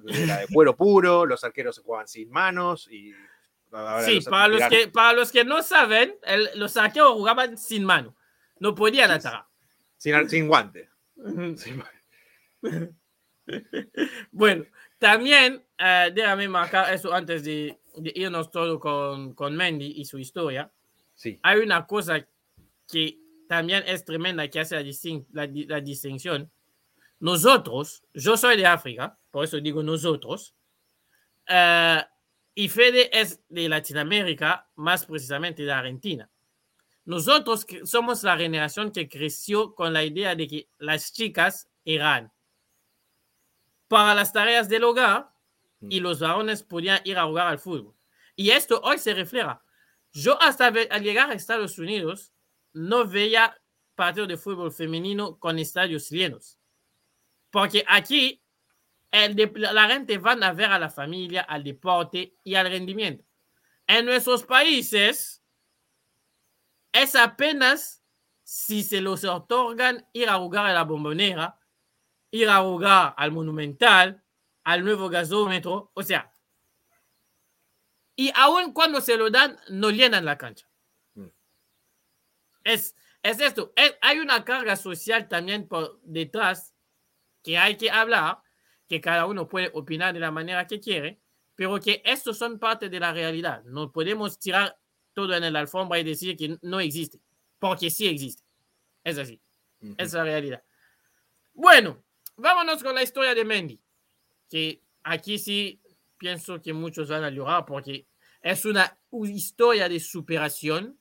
[0.07, 3.13] era de cuero puro, los arqueros se jugaban sin manos y...
[4.05, 6.13] sí, para los, que, para los que no saben,
[6.53, 8.15] los arqueros jugaban sin mano,
[8.59, 9.45] no podían atacar.
[9.97, 10.87] Sin, sin guante.
[14.31, 14.65] bueno,
[15.03, 17.77] también, eh, déjame marcar eso antes de,
[18.15, 20.71] irnos todo con, con Mendy y su historia.
[21.13, 21.37] Sí.
[21.43, 22.25] Hay una cosa
[22.89, 24.81] que también es tremenda que hace
[25.33, 26.49] la, la, distinción.
[27.19, 30.55] Nosotros, yo soy de África, por eso digo nosotros,
[31.49, 32.01] eh,
[32.55, 36.29] y Fede es de Latinoamérica, más precisamente de Argentina.
[37.03, 42.31] Nosotros somos la generación que creció con la idea de que las chicas eran
[43.93, 45.31] para las tareas del hogar
[45.79, 46.03] y mm.
[46.03, 47.93] los varones podían ir a jugar al fútbol.
[48.35, 49.63] Y esto hoy se refleja.
[50.11, 52.33] Yo hasta al llegar a Estados Unidos
[52.73, 53.55] no veía
[53.93, 56.57] partidos de fútbol femenino con estadios llenos.
[57.51, 58.41] Porque aquí
[59.11, 63.23] el la gente van a ver a la familia, al deporte y al rendimiento.
[63.85, 65.43] En nuestros países
[66.91, 68.03] es apenas
[68.41, 71.59] si se los otorgan ir a jugar a la bombonera
[72.33, 74.23] ir a jugar al Monumental,
[74.63, 76.31] al nuevo gasómetro, o sea,
[78.15, 80.67] y aún cuando se lo dan, no llenan la cancha.
[81.13, 81.27] Mm.
[82.63, 86.73] Es, es esto, hay una carga social también por detrás
[87.43, 88.39] que hay que hablar,
[88.87, 91.21] que cada uno puede opinar de la manera que quiere,
[91.53, 93.63] pero que estos son parte de la realidad.
[93.65, 94.75] No podemos tirar
[95.13, 97.19] todo en el alfombra y decir que no existe,
[97.59, 98.43] porque sí existe.
[99.03, 99.39] Es así,
[99.97, 100.63] es la realidad.
[101.53, 102.03] Bueno,
[102.35, 103.79] vámonos con la historia de Mendy,
[104.49, 105.81] que aquí sí
[106.17, 108.07] pienso que muchos van a llorar porque
[108.41, 110.99] es una historia de superación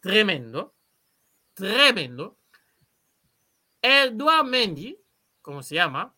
[0.00, 0.74] tremendo,
[1.54, 2.38] tremendo.
[3.80, 4.98] Eduard Mendy,
[5.42, 6.14] como se llama,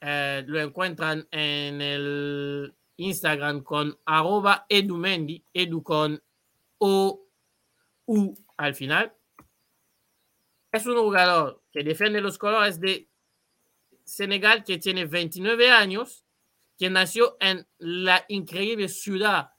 [0.00, 6.22] eh, lo encuentran en el Instagram con arroba edumendy, edu con
[6.78, 7.26] O,
[8.06, 9.14] U al final.
[10.70, 13.08] Es un jugador que defiende los colores de
[14.08, 16.24] Senegal que tiene 29 años,
[16.78, 19.50] que nació en la increíble ciudad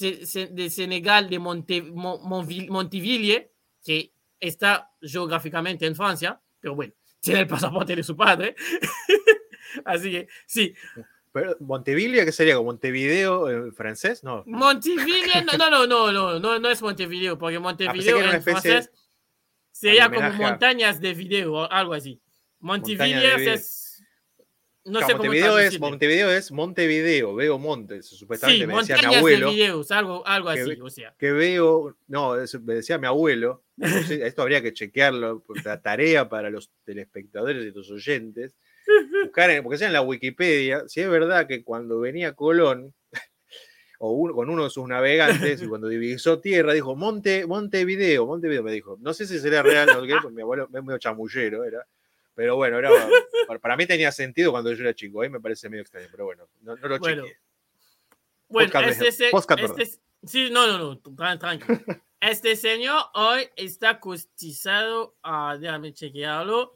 [0.00, 3.52] de Senegal de Montiville,
[3.84, 8.56] que está geográficamente en Francia, pero bueno, tiene el pasaporte de su padre.
[9.84, 10.74] Así que sí.
[11.30, 12.60] Pero Montevideo, ¿qué sería?
[12.60, 14.24] ¿Montevideo en francés?
[14.24, 14.42] No.
[14.46, 18.90] Montevideo, no, no, no, no, no, no, es Montevideo, porque ah, Montevideo en francés
[19.70, 22.20] sería como montañas de video, algo así.
[22.58, 23.83] Montevideo es
[24.84, 29.50] no sé Montevideo, es, Montevideo es Montevideo, veo montes, supuestamente me decía mi abuelo.
[29.90, 31.14] algo, algo así, o sea.
[31.18, 36.70] Que veo, no, me decía mi abuelo, esto habría que chequearlo, la tarea para los
[36.84, 38.56] telespectadores y los oyentes,
[39.24, 42.94] buscar, porque sea en la Wikipedia, si es verdad que cuando venía Colón,
[43.98, 48.72] o con uno de sus navegantes, y cuando divisó tierra, dijo Monte, Montevideo, Montevideo, me
[48.72, 51.86] dijo, no sé si sería real, no, porque mi abuelo es medio chamullero, era
[52.34, 52.90] pero bueno, era,
[53.60, 56.48] para mí tenía sentido cuando yo era chico, ahí me parece medio extraño, pero bueno,
[56.62, 57.22] no, lo bueno.
[57.22, 57.38] chequeé.
[58.48, 59.30] Bueno, este, este,
[60.24, 61.78] sí, no, no, no, tranquilo.
[62.20, 66.74] Este señor hoy está costizado, a, déjame chequearlo.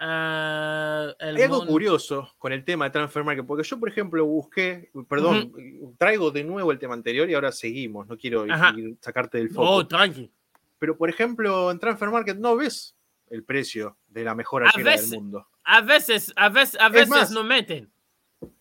[0.00, 4.90] Uh, Hay algo curioso con el tema de Transfer Market, porque yo, por ejemplo, busqué,
[5.08, 5.52] perdón,
[5.96, 8.46] traigo de nuevo el tema anterior y ahora seguimos, no quiero
[9.00, 9.70] sacarte del foco.
[9.70, 10.28] Oh, tranqui.
[10.80, 12.96] Pero, por ejemplo, en Transfer Market no ves
[13.30, 15.48] el precio de la mejor arquera del mundo.
[15.64, 17.92] A veces, a veces, a veces no meten.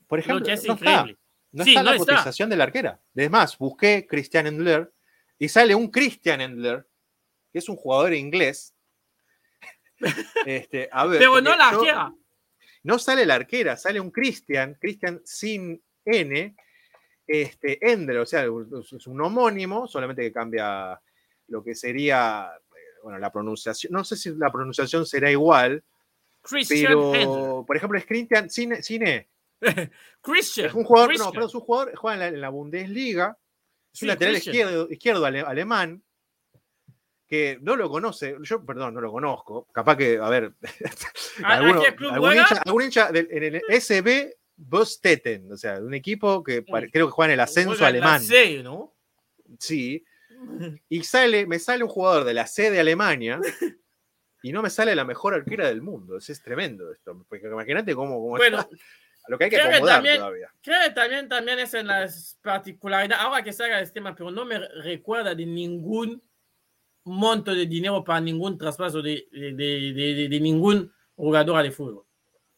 [0.07, 1.05] Por ejemplo, no Está,
[1.51, 2.99] no está la cotización de la arquera.
[3.15, 4.91] Es más, busqué Christian Endler
[5.37, 6.87] y sale un Christian Endler,
[7.51, 8.73] que es un jugador inglés.
[10.45, 12.13] este, a ver, Pero no la arquera.
[12.83, 16.55] No sale la arquera, sale un Christian, Christian sin N,
[17.25, 20.99] este, Endler, o sea, es un homónimo, solamente que cambia
[21.47, 22.51] lo que sería
[23.03, 25.83] bueno, la pronunciación, no sé si la pronunciación será igual,
[26.69, 29.29] pero, por ejemplo, es Christian Cine.
[30.21, 30.67] Christian.
[30.67, 33.37] Es un jugador, no, pero es un jugador, juega en la, Bundesliga,
[33.93, 36.01] es un lateral izquierdo, izquierdo alemán,
[37.27, 40.53] que no lo conoce, yo, perdón, no lo conozco, capaz que, a ver,
[41.43, 47.33] alguno, algún, hincha, en el SB Bostetten, o sea, un equipo que creo que juega
[47.33, 48.21] en el ascenso alemán.
[48.63, 48.93] ¿no?
[49.59, 50.05] Sí.
[50.89, 53.39] Y sale, me sale un jugador de la C de Alemania
[54.43, 56.17] y no me sale la mejor arquera del mundo.
[56.17, 57.25] Es, es tremendo esto.
[57.27, 58.75] Porque imagínate cómo, cómo bueno, está.
[59.27, 60.49] Lo que hay que acomodar también, todavía.
[60.61, 63.25] Creo que también, también es en las particularidades.
[63.25, 66.21] Ahora que salga este tema, pero no me recuerda de ningún
[67.05, 72.05] monto de dinero para ningún traspaso de, de, de, de ningún jugador de fútbol.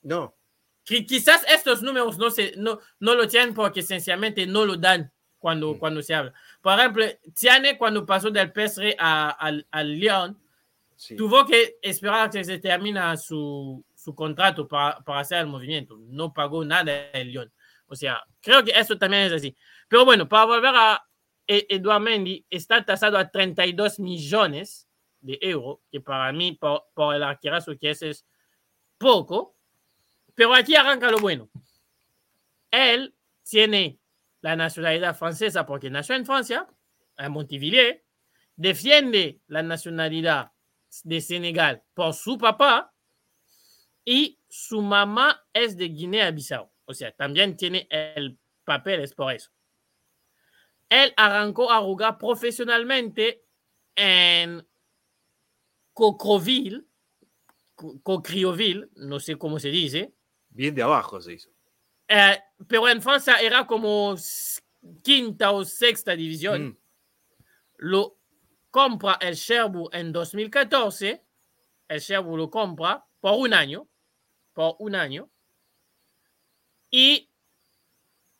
[0.01, 0.35] No.
[0.83, 5.73] Quizás estos números no, se, no, no lo tienen porque sencillamente no lo dan cuando,
[5.73, 5.79] mm.
[5.79, 6.33] cuando se habla.
[6.65, 10.35] Por ejemplo, Tiane cuando pasó del PSG al, al Lyon,
[11.15, 15.95] tuvo que esperar que se termine su, su contrato para, para, hacer el movimiento.
[15.99, 17.53] No pagó nada el Lyon.
[17.85, 19.55] O sea, creo que eso también es así.
[19.87, 21.05] Pero bueno, para volver a
[21.45, 24.87] Eduard Mendy, está tasado a 32 millones
[25.21, 28.25] de euros, que para mí, por, por el arquerazo que es, es
[28.97, 29.55] poco
[30.33, 31.47] pero aquí arranca lo bueno.
[32.71, 33.15] Él
[33.49, 33.99] tiene
[34.45, 36.67] la nacionalidad francesa porque nació en Francia,
[37.17, 37.99] en Montevilliers,
[38.55, 40.51] defiende la nacionalidad
[41.03, 42.93] de Senegal por su papá
[44.05, 46.71] y su mamá es de Guinea-Bissau.
[46.85, 49.49] O sea, también tiene el papel, es por eso.
[50.89, 53.43] Él arrancó a jugar profesionalmente
[53.95, 54.63] en
[55.91, 56.85] Cocroville,
[57.73, 60.13] Cocrioville, no sé cómo se dice,
[60.49, 61.49] Bien de abajo se hizo.
[62.07, 64.15] Eh, pero en Francia era como
[65.03, 66.67] quinta o sexta división.
[66.67, 66.77] Mm.
[67.77, 68.17] Lo
[68.69, 71.23] compra el Cherbourg en 2014.
[71.87, 73.87] El Cherbourg lo compra por un año.
[74.53, 75.29] Por un año.
[76.89, 77.29] Y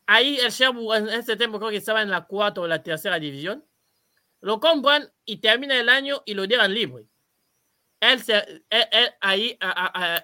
[0.06, 3.18] ahí el Cherbourg en este tiempo creo que estaba en la cuarta o la tercera
[3.18, 3.64] división.
[4.40, 7.08] Lo compran y termina el año y lo dejan libre
[8.00, 8.22] él,
[9.20, 9.58] ahí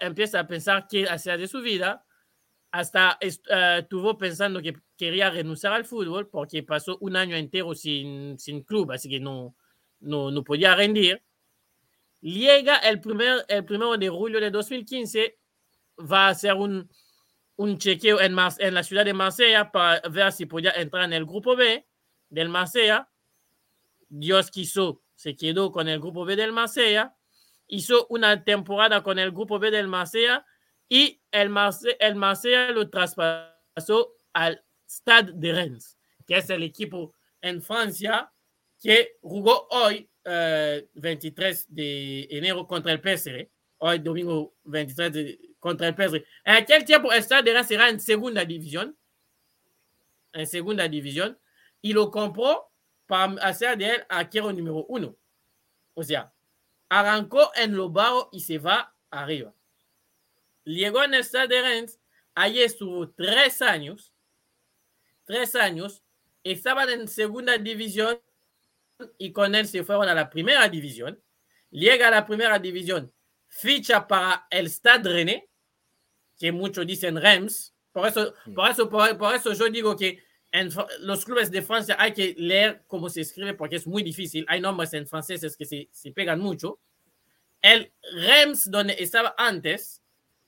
[0.01, 2.05] empieza a pensar qué hacer de su vida.
[2.73, 8.63] Hasta estuvo pensando que quería renunciar al fútbol porque pasó un año entero sin, sin
[8.63, 9.55] club, así que no,
[10.01, 11.23] no, no podía rendir.
[12.21, 15.39] Llega el, primer, el primero de julio de 2015,
[16.11, 16.89] va a hacer un,
[17.57, 21.27] un chequeo en, en la ciudad de Marsella para ver si podía entrar en el
[21.27, 21.87] grupo B
[22.31, 23.09] del Marsella.
[24.09, 27.15] Dios quiso, se quedó con el grupo B del Marsella
[27.73, 30.45] hizo una temporada con el grupo B del Marsella
[30.93, 37.15] y el Marsella, el Marsella lo traspasó al Stade de Rennes, que es el equipo
[37.41, 38.31] en Francia
[38.79, 43.49] que jugó hoy, 23 eh, de enero, contra el PSG.
[43.79, 46.17] Hoy, domingo 23 de, contra el PSG.
[46.45, 48.95] En aquel tiempo, el Stade de Rennes era en segunda división.
[50.35, 51.39] En segunda división.
[51.81, 52.71] Y lo compró
[53.07, 55.17] para hacer de él arquero número uno.
[55.95, 56.35] O sea,
[56.91, 59.55] arrancó en lo bajo se va arriba.
[60.65, 62.01] Llegó en el Stade de Rennes,
[62.35, 64.13] ahí estuvo tres años,
[65.25, 66.03] tres años,
[66.45, 68.21] estaban en segunda división
[69.19, 71.21] y con él se fueron a la primera división.
[71.71, 73.13] Llega a la primera división,
[73.49, 75.43] ficha para el Stade Rennais,
[76.39, 77.75] que muchos dicen Reims.
[77.93, 80.71] Por eso, por eso, por eso yo digo que en
[81.01, 84.45] los clubes de Francia hay que leer cómo se escribe porque es muy difícil.
[84.49, 86.79] Hay nombres en franceses que se, se pegan mucho.
[87.63, 90.02] El Reims, donde estaba antes,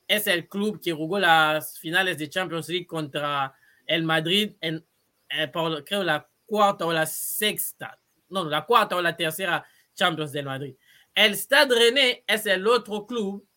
[0.07, 3.53] es el club que jugó las finales de Champions League contra
[3.85, 4.85] el Madrid en,
[5.29, 10.31] eh, por, creo, la cuarta o la sexta, no, la cuarta o la tercera Champions
[10.31, 10.75] del Madrid.
[11.13, 13.47] El Stade Rennais es el otro club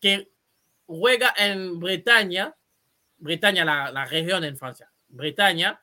[0.00, 0.32] que
[0.86, 2.56] juega en Bretaña,
[3.18, 5.80] Bretaña, la, la región en Francia, Bretaña,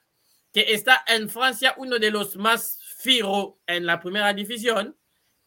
[0.52, 4.98] que está en Francia uno de los más firos en la primera división,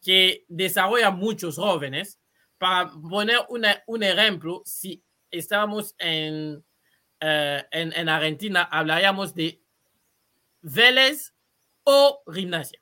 [0.01, 2.19] que desarrolla muchos jóvenes.
[2.63, 9.61] Para poner una, un ejemplo, si estábamos en, uh, en, en, Argentina, hablaríamos de
[10.61, 11.33] Vélez
[11.83, 12.81] o Gimnasia.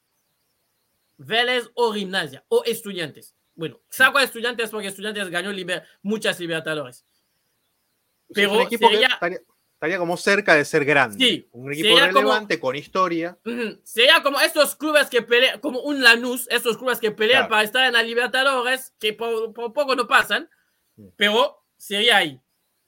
[1.17, 3.36] Vélez o Gimnasia o Estudiantes.
[3.56, 7.04] Bueno, saco a Estudiantes porque Estudiantes ganó liber muchas Libertadores.
[8.36, 9.20] Pero sería,
[9.82, 11.17] estaría como cerca de ser grande.
[11.17, 13.36] Sí, un equipo relevante con historia.
[13.84, 17.88] Sería como estos clubes que pelean, como un Lanús, estos clubes que pelean para estar
[17.88, 20.47] en la Libertadores, que por, poco no pasan,
[21.16, 22.39] pero sería ahí.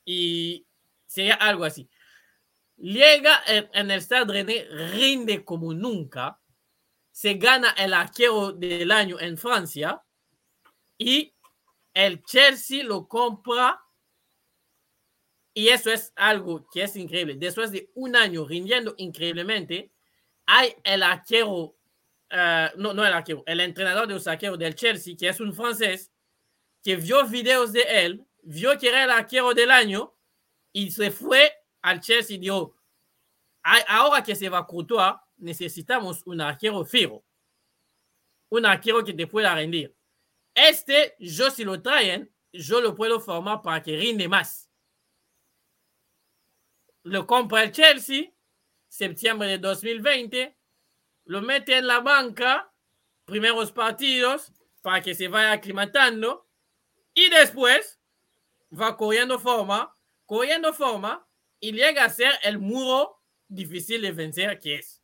[0.06, 0.68] Y
[1.08, 1.90] sería algo así.
[2.78, 6.40] Llega en, el Stade René, rinde como nunca,
[7.12, 10.04] se gana el arquero del año en Francia
[11.00, 11.34] y
[11.96, 13.83] el Chelsea lo compra
[15.54, 17.36] y eso es algo que es increíble.
[17.36, 19.92] Después de un año rindiendo increíblemente,
[20.46, 21.76] hay el arquero, uh,
[22.78, 26.12] no, no el arquero, el entrenador de los arqueros del Chelsea, que es un francés,
[26.84, 30.14] que vio videos de él, vio que era el arquero del año
[30.74, 32.76] y se fue al Chelsea dijo,
[33.62, 37.24] ahora que se va Courtois, necesitamos un arquero fijo.
[38.50, 39.96] Un arquero que te pueda rendir.
[40.56, 44.70] Este, yo si lo traen, yo lo puedo formar para que rinde más.
[47.04, 48.32] Lo compra el Chelsea,
[48.88, 50.58] septiembre de 2020,
[51.26, 52.72] lo mete en la banca,
[53.26, 54.52] primeros partidos,
[54.82, 56.48] para que se vaya aclimatando,
[57.14, 58.00] y después
[58.72, 59.96] va corriendo forma,
[60.26, 61.28] corriendo forma,
[61.60, 65.02] y llega a ser el muro difícil de vencer que es.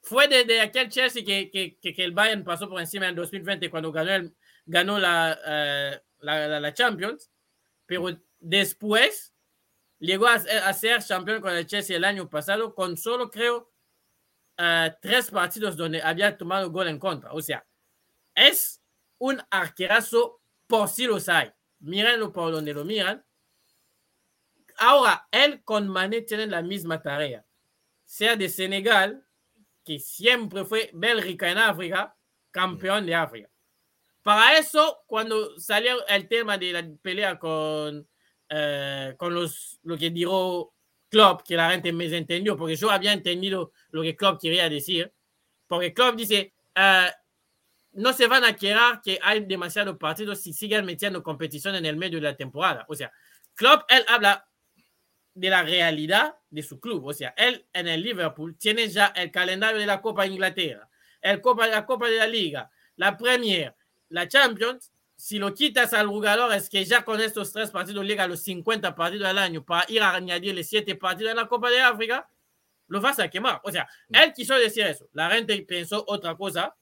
[0.00, 3.92] Fue desde aquel Chelsea que, que, que, el Bayern pasó por encima en 2020 cuando
[3.92, 4.34] ganó, el,
[4.66, 7.30] ganó la, uh, la, la, Champions,
[7.86, 9.31] pero después
[10.06, 13.72] llegó a, a, ser campeón con el Chelsea el año pasado con solo creo
[14.58, 17.32] uh, tres partidos donde había tomado gol en contra.
[17.32, 17.64] O sea,
[18.34, 18.82] es
[19.18, 21.50] un arquerazo por si los hay.
[21.80, 23.24] Mírenlo por donde lo miran.
[24.76, 27.44] Ahora, él con Mané tienen la misma tarea.
[28.04, 29.26] Sea de Senegal,
[29.84, 32.16] que siempre fue Bélgica en África,
[32.50, 33.50] campeón de África.
[34.22, 38.08] Para eso, cuando salió el tema de la pelea con,
[38.54, 40.74] eh, con los, lo que dijo
[41.08, 45.10] Klopp, que la gente me entendió, porque yo había entendido lo que Klopp quería decir,
[45.66, 47.10] porque Klopp dice, uh,
[47.92, 51.96] no se van a quedar que hay demasiados partidos si siguen metiendo competición en el
[51.96, 52.84] medio de la temporada.
[52.88, 53.10] O sea,
[53.54, 54.46] Klopp, él habla
[55.32, 57.06] de la realidad de su club.
[57.06, 60.88] O sea, él en el Liverpool tiene ya el calendario de la Copa Inglaterra,
[61.22, 63.74] el Copa, la Copa de la Liga, la Premier,
[64.10, 64.91] la Champions.
[65.22, 68.40] Si lo quitas al jugador, es que ya con estos tres partidos llega a los
[68.40, 72.28] 50 partidos al año para ir a añadirle 7 partidos en la Copa de África,
[72.88, 73.60] lo vas a quemar.
[73.62, 74.16] O sea, mm.
[74.16, 75.08] él quiso decir eso.
[75.12, 76.74] La gente pensó otra cosa,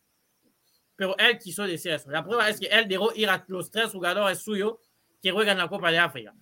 [0.96, 2.10] pero él quiso decir eso.
[2.10, 4.78] La prueba es que él dejó ir a los tres jugadores suyos
[5.20, 6.34] que juegan la Copa de África.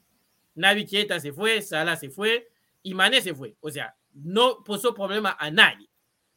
[0.55, 2.49] Navi Keita se fue, Salah se fue
[2.81, 3.57] y Mané se fue.
[3.59, 5.91] O sea, no puso problema a nadie.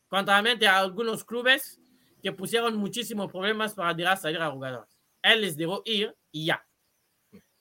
[0.08, 1.80] Contrariamente a algunos clubes
[2.24, 5.01] que pusieron muchísimos problemas para dejar salir a jugadores.
[5.22, 6.66] Él les dejó ir y ya.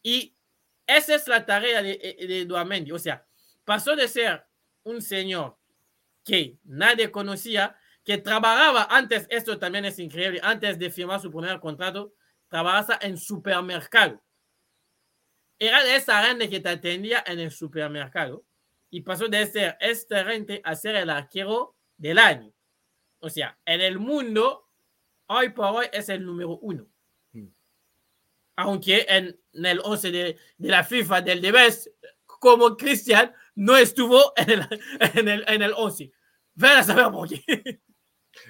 [0.03, 0.35] Y
[0.87, 2.93] esa es la tarea de, de Duamendi.
[2.93, 3.27] O sea,
[3.65, 4.45] pasó de ser
[4.83, 5.59] un señor
[6.25, 11.61] que nadie conocía, que trabajaba antes, esto también es increíble, antes de firmar su primer
[11.61, 12.15] contrato,
[12.49, 14.23] trabajaba en supermercado
[15.61, 18.45] era de esa gente que te atendía en el supermercado
[18.89, 22.51] y pasó de ser este gente a ser el arquero del año.
[23.21, 24.71] O sea, en el mundo,
[25.27, 26.89] hoy por hoy es el número uno.
[28.63, 31.91] Aunque en, el 11 de, de, la FIFA del Debes,
[32.25, 34.67] como Cristian, no estuvo en el,
[35.15, 36.11] en el, en el 11.
[36.55, 37.81] Ven a saber por qué.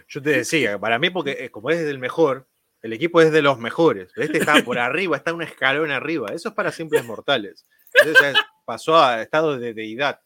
[0.08, 2.48] Yo te decía, para mí, porque eh, como es el mejor,
[2.82, 4.12] el equipo es de los mejores.
[4.16, 6.28] Este está por arriba, está un escalón arriba.
[6.32, 7.66] Eso es para simples mortales.
[7.94, 10.20] Entonces pasó a estado de deidad.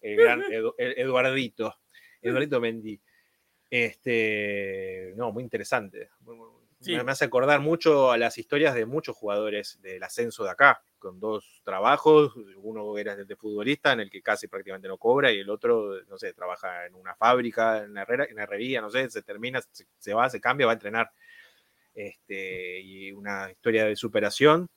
[0.00, 0.42] El gran
[0.78, 1.76] Eduardito.
[2.22, 3.00] Eduardito Mendy.
[3.70, 6.10] Este, no, muy interesante.
[6.80, 11.18] Me hace acordar mucho a las historias de muchos jugadores del ascenso de acá, con
[11.18, 12.34] dos trabajos.
[12.56, 16.18] Uno era de futbolista, en el que casi prácticamente no cobra, y el otro, no
[16.18, 19.60] sé, trabaja en una fábrica, en, herrera, en herrería, no sé, se termina,
[19.98, 21.10] se va, se cambia, va a entrenar
[21.94, 24.68] este, y una historia de superación.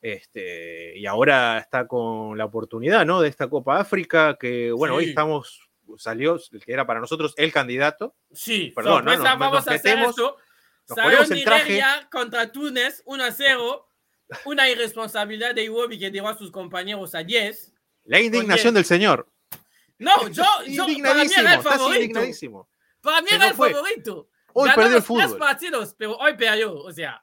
[0.00, 3.20] Este, y ahora está con la oportunidad, ¿no?
[3.20, 7.52] De esta Copa África, que bueno, hoy estamos, salió, el que era para nosotros el
[7.52, 8.14] candidato.
[8.32, 9.22] Sí, perdón, ¿no?
[9.22, 10.38] vamos a hacer esto.
[10.38, 10.49] Nos
[11.30, 11.82] el traje.
[12.10, 13.86] contra Túnez, 1 a 0.
[14.44, 17.72] Una irresponsabilidad de Iwobi que llevó a sus compañeros a 10.
[18.04, 19.28] La indignación del señor.
[19.98, 22.20] No, yo, yo para mí era el favorito.
[23.00, 24.28] Para mí era el favorito.
[24.52, 25.26] Hoy perdió el fútbol.
[25.26, 26.74] tres partidos, pero hoy perdió.
[26.74, 27.22] O sea,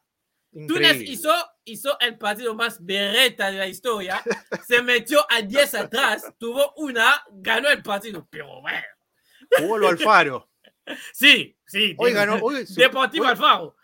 [0.68, 1.32] Túnez hizo,
[1.66, 4.24] hizo el partido más berreta de la historia.
[4.66, 8.28] se metió a 10 atrás, tuvo una, ganó el partido.
[8.30, 8.86] Pero bueno.
[9.58, 10.50] Jugó lo Alfaro.
[11.14, 11.96] Sí, sí.
[11.98, 12.36] Hoy ganó.
[12.42, 13.76] Hoy, Deportivo Alfaro.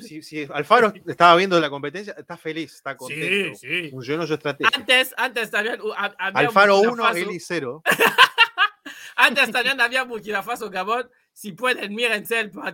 [0.00, 3.56] Si, Alfaro estaba viendo la competencia, está feliz, está contento.
[3.58, 3.90] Sí, sí.
[3.90, 4.70] Funcionó su estrategia.
[4.74, 5.78] Antes, antes también.
[6.18, 7.82] Alfaro 1, Eli 0.
[9.16, 12.72] antes también había Burkina Faso, Gabón si pueden, mírense el, uh,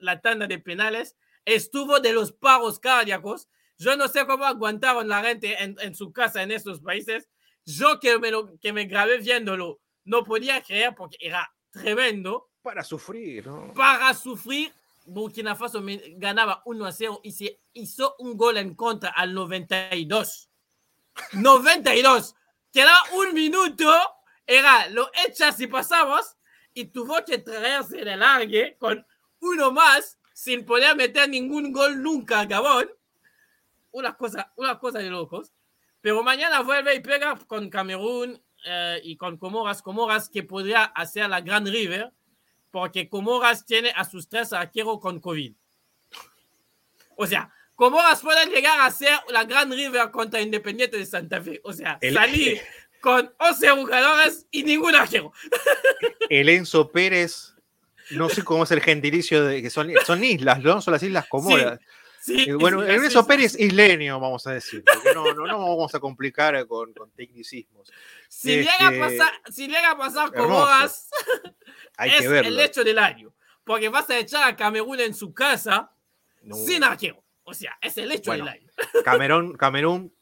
[0.00, 3.48] la tanda de penales, estuvo de los paros cardíacos.
[3.76, 7.28] Yo no sé cómo aguantaron la gente en, en su casa en estos países.
[7.64, 12.47] Yo que me, lo, que me grabé viéndolo, no podía creer porque era tremendo.
[12.68, 13.48] Para sufrir.
[13.74, 14.70] Para sufrir.
[15.06, 15.82] Burkina Faso
[16.16, 20.50] ganaba 1 a 0 y se hizo un gol en contra al 92.
[21.32, 22.34] 92.
[22.70, 23.90] Quedaba un minuto.
[24.46, 26.36] Era lo echas y pasamos
[26.74, 29.06] y tuvo que traerse el alargue con
[29.40, 32.90] uno más sin poder meter ningún gol nunca Gabón.
[33.92, 35.54] Una cosa, una cosa de locos.
[36.02, 41.30] Pero mañana vuelve y pega con Camerún eh, y con Comoras, Comoras que podría hacer
[41.30, 42.12] la Gran River,
[42.70, 45.52] porque Comoras tiene a sus tres arqueros con COVID.
[47.16, 51.60] O sea, Comoras pueden llegar a ser la Gran River contra Independiente de Santa Fe.
[51.64, 52.60] O sea, salir
[53.00, 55.32] con 11 jugadores y ningún arquero.
[56.28, 57.54] El Enzo Pérez,
[58.10, 60.80] no sé cómo es el gentilicio de que son, son islas, ¿no?
[60.80, 61.78] Son las Islas Comoras.
[61.78, 61.86] Sí,
[62.30, 64.84] eh, bueno, el Enzo Pérez isleño, vamos a decir.
[65.14, 67.90] No, no, no vamos a complicar con, con tecnicismos.
[68.28, 71.10] Si, llega a este, pasar, si llega a pasar Comoras,
[71.96, 73.34] Hay es que el hecho del año.
[73.64, 75.92] Porque vas a echar a Camerún en su casa
[76.52, 77.22] sin arquero.
[77.42, 78.68] O sea, es el hecho del año.
[79.04, 80.14] Camerún, Camerún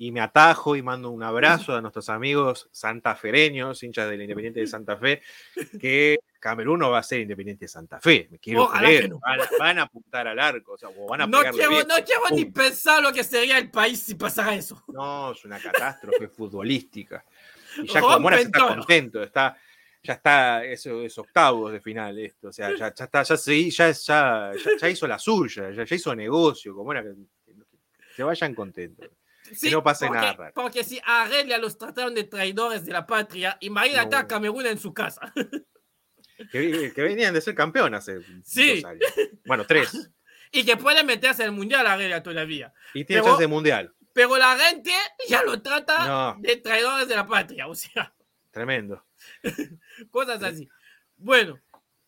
[0.00, 4.66] y me atajo y mando un abrazo a nuestros amigos santafereños, hinchas del Independiente de
[4.68, 5.20] Santa Fe,
[5.78, 8.28] que Camerún no va a ser Independiente de Santa Fe.
[8.30, 9.10] Me quiero creer.
[9.58, 10.74] Van, a apuntar al arco.
[10.74, 14.00] O sea, van a no quiero, no quiero ni pensar lo que sería el país
[14.00, 14.82] si pasara eso.
[14.86, 17.24] No, es una catástrofe futbolística.
[17.82, 19.56] Y ya Comoras está contento, está,
[20.02, 22.48] ya está, eso es octavos de final esto.
[22.48, 26.74] O sea, ya, ya está, ya, ya, ya, ya, hizo la suya, ya, hizo negocio,
[26.74, 27.12] como era que,
[28.16, 29.08] se vayan contentos
[29.60, 30.52] que no pase porque, nada raro.
[30.54, 34.18] Porque si a Arrelia los trataron de traidores de la patria, imagínate no.
[34.18, 35.32] a Camerún en su casa.
[36.52, 38.76] Que, que, venían de ser campeón hace sí.
[38.76, 39.12] dos años.
[39.44, 40.08] Bueno, tres.
[40.52, 42.72] y que pueden meterse al mundial a Arrelia todavía.
[42.94, 43.92] Y tiene chance de mundial.
[44.12, 44.92] Pero la gente
[45.28, 46.36] ya lo trata no.
[46.40, 48.14] de traidores de la patria, o sea.
[48.50, 49.04] Tremendo.
[50.10, 50.68] Cosas así.
[51.16, 51.60] Bueno,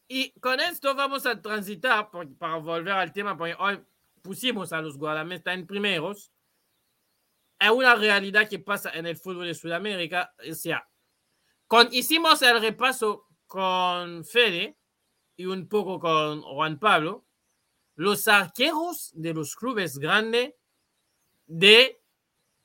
[0.08, 3.80] y con esto vamos a transitar para volver al tema, porque hoy
[4.22, 6.32] pusimos a los guardamestas en primeros
[7.60, 10.34] es una realidad que pasa en el fútbol de Sudamérica.
[10.50, 10.88] O sea,
[11.66, 14.78] con, hicimos el repaso con Fede
[15.36, 17.26] y un poco con Juan Pablo,
[17.96, 20.54] los arqueros de los clubes grandes
[21.46, 22.00] de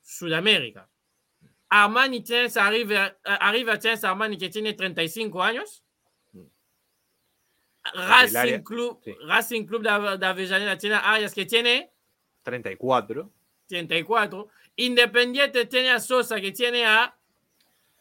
[0.02, 0.89] Sudamérica.
[1.68, 5.84] Armani tienes arriba, arriba tienes Armani que tiene 35 años.
[7.93, 9.14] Racing Club, sí.
[9.28, 11.91] Racing Club de, de Avellaneda tiene Arias que tiene
[12.43, 13.32] 34.
[13.68, 14.48] 34.
[14.78, 17.15] Independiente tiene a Sosa que tiene a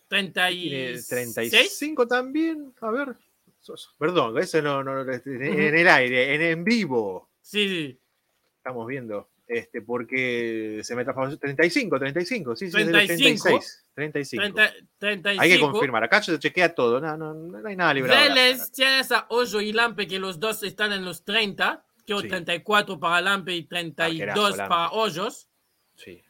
[0.09, 1.07] 36.
[1.07, 2.75] 35 también.
[2.81, 3.17] A ver.
[3.61, 3.91] Sosa.
[3.99, 7.31] Perdón, ese no, no en el aire, en, en vivo.
[7.41, 7.99] Sí, sí.
[8.59, 9.29] Estamos viendo.
[9.47, 14.55] Este, porque se me 35, 35, sí, sí, 35, 36, 35.
[14.55, 15.43] 30, 35.
[15.43, 18.23] Hay que confirmar, acá se chequea todo, no, no, no hay nada librado.
[18.23, 22.29] Vélez tiene a Hoyo y Lampe, que los dos están en los 30, que sí.
[22.29, 25.47] 34 para Lampe y 32 ah, para Hoyos.
[25.97, 26.24] Sí.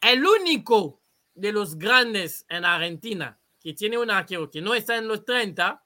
[0.00, 1.00] El único
[1.34, 5.84] de los grandes en Argentina que tiene un arquero que no está en los 30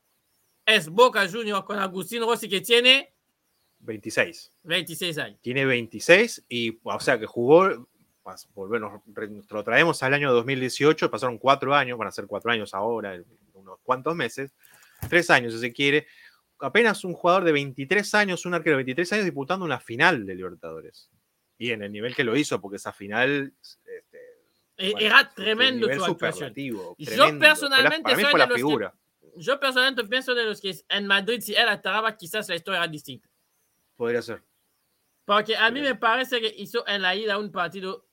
[0.66, 3.12] es Boca Juniors con Agustín Rossi que tiene
[3.80, 4.52] 26.
[4.62, 5.40] 26 años.
[5.42, 7.88] Tiene 26 y, o sea, que jugó,
[8.54, 9.02] volvemos,
[9.50, 13.20] lo traemos al año 2018, pasaron cuatro años, van a ser cuatro años ahora,
[13.54, 14.52] unos cuantos meses,
[15.08, 16.06] tres años si se quiere.
[16.60, 20.34] Apenas un jugador de 23 años, un arquero de 23 años disputando una final de
[20.36, 21.10] Libertadores
[21.62, 24.18] y en el nivel que lo hizo, porque esa final este,
[24.76, 26.52] bueno, era tremendo su actuación.
[26.98, 28.94] Yo personalmente para mí fue la figura.
[29.20, 32.78] Que, yo personalmente pienso de los que en Madrid si él estaba quizás la historia
[32.78, 33.28] era distinta.
[33.94, 34.42] Podría ser.
[35.24, 38.08] Porque a mí me parece que hizo en la ida un partido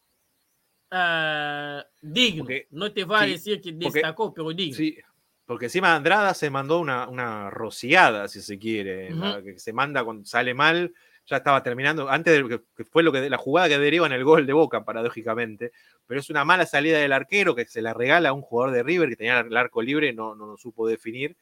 [0.91, 2.43] uh, digno.
[2.43, 4.77] Porque, no te voy a sí, decir que destacó, porque, pero digno.
[4.77, 4.95] Sí,
[5.43, 9.43] porque encima Andrada se mandó una, una rociada, si se quiere, uh -huh.
[9.43, 10.93] que se manda cuando sale mal
[11.29, 14.23] ya estaba terminando, antes de que fue lo que la jugada que deriva en el
[14.23, 15.71] gol de Boca, paradójicamente,
[16.07, 18.83] pero es una mala salida del arquero que se la regala a un jugador de
[18.83, 21.37] River que tenía el arco libre, no, no, no supo definir,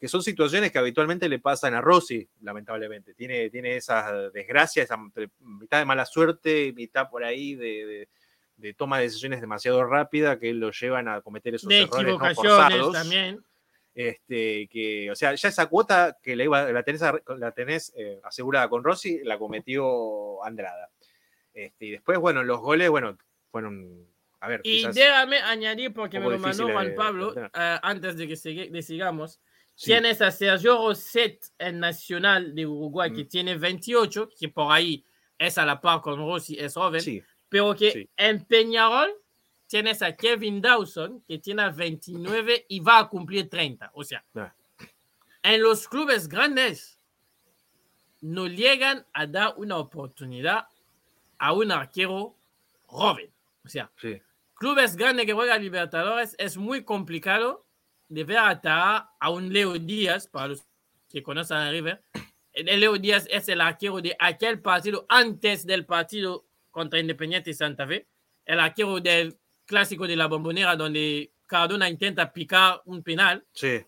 [0.00, 3.14] que son situaciones que habitualmente le pasan a Rossi, lamentablemente.
[3.14, 4.96] Tiene, tiene esa desgracia, esa
[5.40, 8.08] mitad de mala suerte, mitad por ahí de, de,
[8.56, 12.34] de toma de decisiones demasiado rápida que lo llevan a cometer esos de errores no
[12.34, 12.92] forzados.
[12.92, 13.40] También.
[13.98, 17.02] Este, que, o sea, ya esa cuota que la, iba, la tenés,
[17.36, 20.88] la tenés eh, asegurada con Rossi, la cometió Andrada.
[21.52, 23.18] Este, y después, bueno, los goles, bueno,
[23.50, 24.06] fueron.
[24.38, 27.50] A ver, y déjame añadir, porque me lo mandó Juan Pablo, uh,
[27.82, 29.40] antes de que sigue, de sigamos.
[29.74, 29.86] Sí.
[29.86, 33.16] Tienes a Sergio Rosset, el nacional de Uruguay, mm.
[33.16, 35.04] que tiene 28, que por ahí
[35.36, 37.20] es a la par con Rossi, es joven, sí.
[37.48, 38.08] pero que sí.
[38.16, 39.10] en Peñarol
[39.68, 43.92] tienes a Kevin Dawson, que tiene 29 y va a cumplir 30.
[43.94, 44.24] O sea,
[45.42, 46.98] en los clubes grandes
[48.20, 50.66] no llegan a dar una oportunidad
[51.38, 52.34] a un arquero
[52.86, 53.30] joven.
[53.64, 54.20] O sea, sí.
[54.54, 57.64] clubes grandes que juegan Libertadores es muy complicado
[58.08, 60.66] de ver hasta a un Leo Díaz, para los
[61.08, 62.02] que conocen a River.
[62.54, 67.86] El Leo Díaz es el arquero de aquel partido antes del partido contra Independiente Santa
[67.86, 68.08] Fe.
[68.46, 69.38] El arquero del
[69.68, 73.44] clásico de la bombonera donde Cardona intenta picar un penal.
[73.52, 73.84] Sí.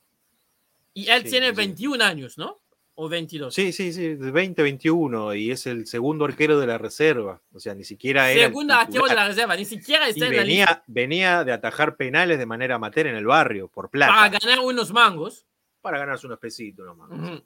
[0.95, 1.57] Y él Sí, tiene sí.
[1.57, 2.61] 21 años, ¿no?
[2.95, 3.55] O 22.
[3.55, 7.41] Sí, sí, sí, de 20-21 y es el segundo arquero de la reserva.
[7.53, 8.49] O sea, ni siquiera era.
[8.49, 11.53] Segundo arquero de la reserva, ni siquiera Y está en la lista venía, venía de
[11.53, 15.47] atajar penales de manera amateur en el barrio, por plata, para para, ganar unos mangos.
[15.83, 17.11] ganarse unos pesitos nomás.
[17.11, 17.43] Ujú.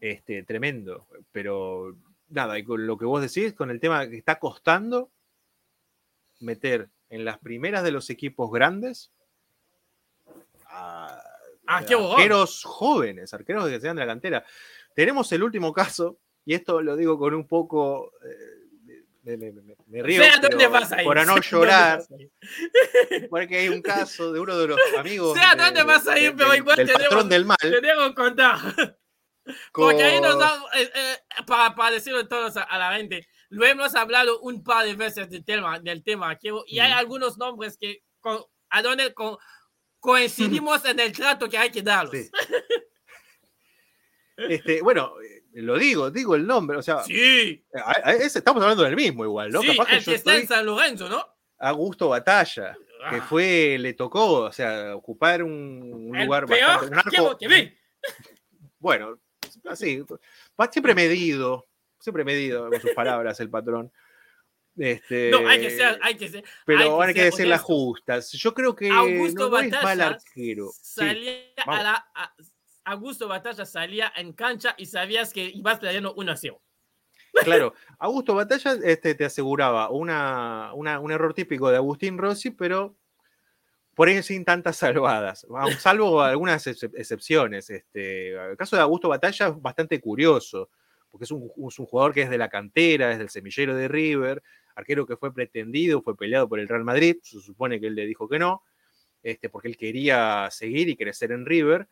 [0.00, 1.06] este, tremendo.
[1.30, 1.96] Pero
[2.28, 5.12] nada, y con lo que vos decís, con el tema que está costando
[6.40, 9.10] meter en las primeras de los equipos grandes
[10.68, 11.06] a,
[11.66, 14.44] a Arquero arqueros jóvenes, arqueros que sean de la cantera.
[14.94, 18.12] Tenemos el último caso, y esto lo digo con un poco.
[18.24, 18.62] eh,
[19.24, 21.08] me, me- me- me río pero vas a ir.
[21.08, 22.02] para sé no llorar,
[23.28, 25.36] porque hay un caso de uno de los amigos.
[25.36, 27.56] Sé a de- dónde vas a ir, pero igual del tenemos- patrón del mal.
[27.60, 28.58] Te debo contar.
[29.72, 33.28] Porque ahí nos con- da, eh, eh, para, para decirlo todos a, a la gente,
[33.50, 36.98] lo hemos hablado un par de veces del tema, del tema arquero, y hay Ujú.
[37.00, 39.36] algunos nombres que con- a donde con-
[40.00, 42.12] coincidimos en el trato que hay que darlos.
[42.14, 42.30] Sí.
[44.38, 45.14] Este, bueno,
[45.54, 49.24] lo digo, digo el nombre, o sea, Sí, a- a- ese- estamos hablando del mismo
[49.24, 49.62] igual, ¿no?
[49.62, 51.26] sí, Capaz que el yo que está en San Lorenzo, ¿no?
[51.58, 52.76] Augusto Batalla,
[53.08, 57.26] que Ah, fue, le tocó, o sea, ocupar un, un el lugar peor bastante, un
[57.28, 57.74] arco- que vi.
[58.78, 59.18] bueno,
[59.64, 60.04] así,
[60.60, 61.65] va siempre medido,
[61.98, 63.92] siempre medido con sus palabras el patrón.
[64.76, 66.44] Este, No, hay que ser, hay que ser.
[66.66, 68.30] pero hay que, ser decir las justas.
[68.32, 70.70] Yo creo que Augusto no, no es mal arquero.
[70.74, 72.34] Sí, salía a la, a-
[72.84, 76.62] Augusto Batalla salía en cancha y sabías que ibas perdiendo 1 a 0.
[77.42, 82.94] Claro, Augusto Batalla este, te aseguraba una, una- un error típico de Agustín Rossi, pero
[83.94, 85.46] por ahí sin tantas salvadas,
[85.80, 87.70] salvo algunas excep- excepciones.
[87.70, 90.68] Este, el caso de Augusto Batalla es bastante curioso,
[91.16, 93.88] porque es un, es un jugador que es de la cantera, es del semillero de
[93.88, 94.42] River,
[94.74, 98.04] arquero que fue pretendido, fue peleado por el Real Madrid, se supone que él le
[98.04, 98.62] dijo que no,
[99.22, 101.88] este, porque él quería seguir y crecer en River.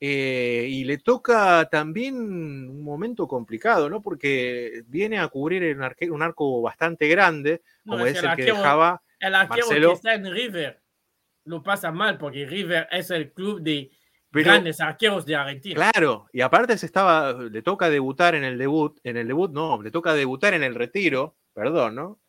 [0.00, 4.00] Eh, y le toca también un momento complicado, ¿no?
[4.00, 8.34] Porque viene a cubrir un, arque- un arco bastante grande, No, como es es el
[8.36, 9.02] que dejaba.
[9.20, 10.80] El arquero Marcelo- que está en River
[11.44, 13.90] lo pasa mal porque River es el club de
[14.30, 15.90] Pero, grandes arqueros de Argentina.
[15.90, 19.80] claro, y aparte se estaba, le toca debutar en el debut, en el debut, no,
[19.82, 22.20] le toca debutar en el retiro, perdón, ¿no?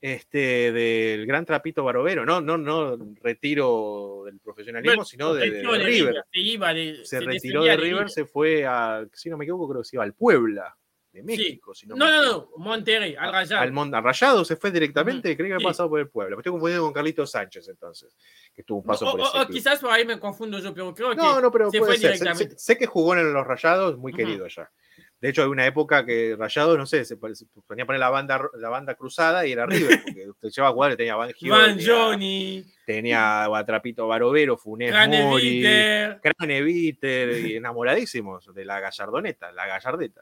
[0.00, 5.50] Este, del gran trapito Barovero, no, no, no retiro del profesionalismo, Bueno, sino de, de-
[5.50, 6.14] retiro de de River.
[6.30, 9.80] Se, iba de, Se retiró de River, se fue a, si no me equivoco, creo
[9.82, 10.76] que se iba al Puebla,
[11.16, 13.62] de México, si no No, no, no, Monterrey, al Rayado.
[13.62, 15.64] Al Rayado se fue directamente, creo que ha Sí.
[15.64, 16.36] pasado por el Puebla.
[16.36, 18.14] Me estoy confundiendo con Carlitos Sánchez entonces,
[18.54, 20.74] que tuvo un paso o, por o- ese o quizás por ahí me confundo yo,
[20.74, 22.12] pero creo No, que no, pero se puede fue ser.
[22.16, 22.58] Sé, directamente.
[22.58, 24.70] sé- sé que jugó en los Rayados, muy querido allá.
[25.18, 28.38] De hecho, hay una época que Rayados, no sé, se ponía a poner la banda,
[28.58, 32.64] la banda cruzada y era River, porque usted lleva a jugar tenía Van tenía, Johnny,
[32.84, 36.20] tenía a Trapito Barovero, Funes Mori, Craneviter.
[36.20, 40.20] Craneviter, y enamoradísimos de la Gallardoneta, la Gallardeta.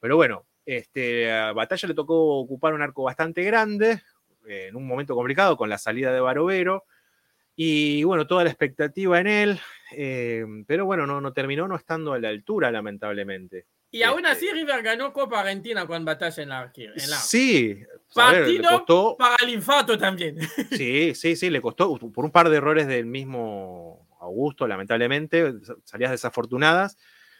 [0.00, 4.02] Pero bueno, este, a Batalla le tocó ocupar un arco bastante grande,
[4.48, 6.84] eh, en un momento complicado con la salida de Barovero.
[7.56, 9.60] Y bueno, toda la expectativa en él,
[9.96, 13.66] eh, pero bueno, no, no terminó no estando a la altura, lamentablemente.
[13.90, 17.82] Y aún Este- así River ganó Copa Argentina con batalla en la en la- Sí,
[18.16, 20.36] a ver, le Partido costó, para el infarto también.
[20.70, 26.12] sí, sí, sí, le costó por un par de errores del mismo Augusto, lamentablemente, salidas
[26.12, 26.98] desafortunadas.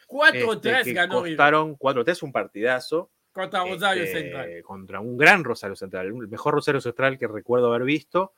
[0.09, 3.11] 4-3 este, ganó costaron 4-3, un partidazo.
[3.33, 4.63] contra Rosario este, Central.
[4.63, 8.33] Contra un gran Rosario Central, el mejor Rosario Central que recuerdo haber visto.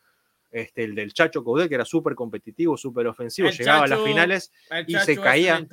[0.51, 4.01] Este, el del Chacho Coudet, que era súper competitivo, súper ofensivo, El llegaba a Chacho-
[4.01, 4.53] las finales.
[4.89, 5.65] Y se caía.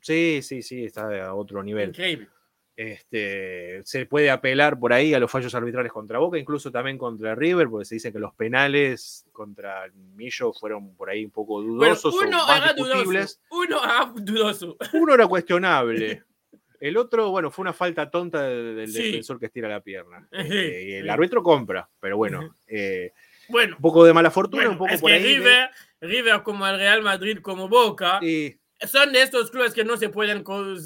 [0.00, 1.88] Sí, sí, sí, está a otro nivel.
[1.88, 2.28] increíble.
[2.76, 7.34] Este, se puede apelar por ahí a los fallos arbitrales contra Boca, incluso también contra
[7.34, 12.14] River, porque se dice que los penales contra Millo fueron por ahí un poco dudosos
[12.14, 13.38] uno o más era dudoso.
[13.50, 14.76] Uno era dudoso.
[14.92, 16.22] Uno era cuestionable.
[16.80, 19.02] El otro, bueno, fue una falta tonta del, Sí.
[19.04, 20.28] defensor que estira la pierna.
[20.30, 23.12] Sí, Este, y el árbitro compra, pero bueno, eh,
[23.48, 25.22] Bueno, un poco de mala fortuna, bueno, un poco es por que ahí.
[25.22, 25.70] de- River,
[26.00, 28.54] River como el Real Madrid, como Boca, y-
[28.86, 30.44] son estos clubes que no se pueden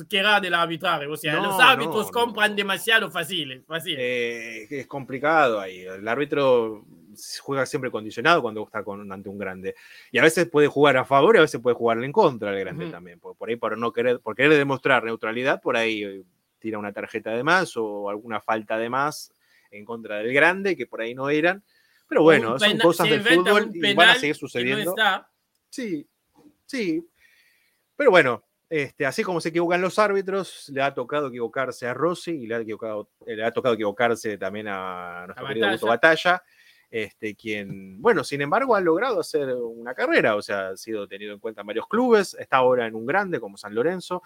[0.09, 1.07] quedar del arbitraje.
[1.07, 2.57] O sea, No, los árbitros no, compran no.
[2.57, 3.65] demasiado fáciles.
[3.67, 3.99] fáciles.
[4.01, 5.81] eh, es complicado ahí.
[5.81, 6.85] El árbitro
[7.41, 9.75] juega siempre condicionado cuando está con, ante un grande.
[10.13, 12.59] Y a veces puede jugar a favor y a veces puede jugarle en contra al
[12.61, 12.93] grande Ujú.
[12.93, 13.19] también.
[13.21, 16.23] Por, por ahí, por no querer, por querer demostrar neutralidad, por ahí eh,
[16.59, 19.33] tira una tarjeta de más o alguna falta de más
[19.71, 21.63] en contra del grande, que por ahí no eran.
[22.09, 24.91] Pero bueno, son cosas del fútbol y van a seguir no sucediendo.
[24.91, 25.29] está.
[25.69, 26.07] Sí,
[26.65, 27.05] sí.
[27.99, 32.31] Pero bueno, este, así como se equivocan los árbitros, le ha tocado equivocarse a Rossi
[32.31, 35.87] y le ha, equivocado- eh, le ha tocado equivocarse también a nuestro A querido Augusto
[35.89, 36.43] Batalla.
[36.91, 41.35] Este, quien, bueno, sin embargo, ha logrado hacer una carrera, o sea, ha sido tenido
[41.35, 44.23] en cuenta en varios clubes, está ahora en un grande como San Lorenzo,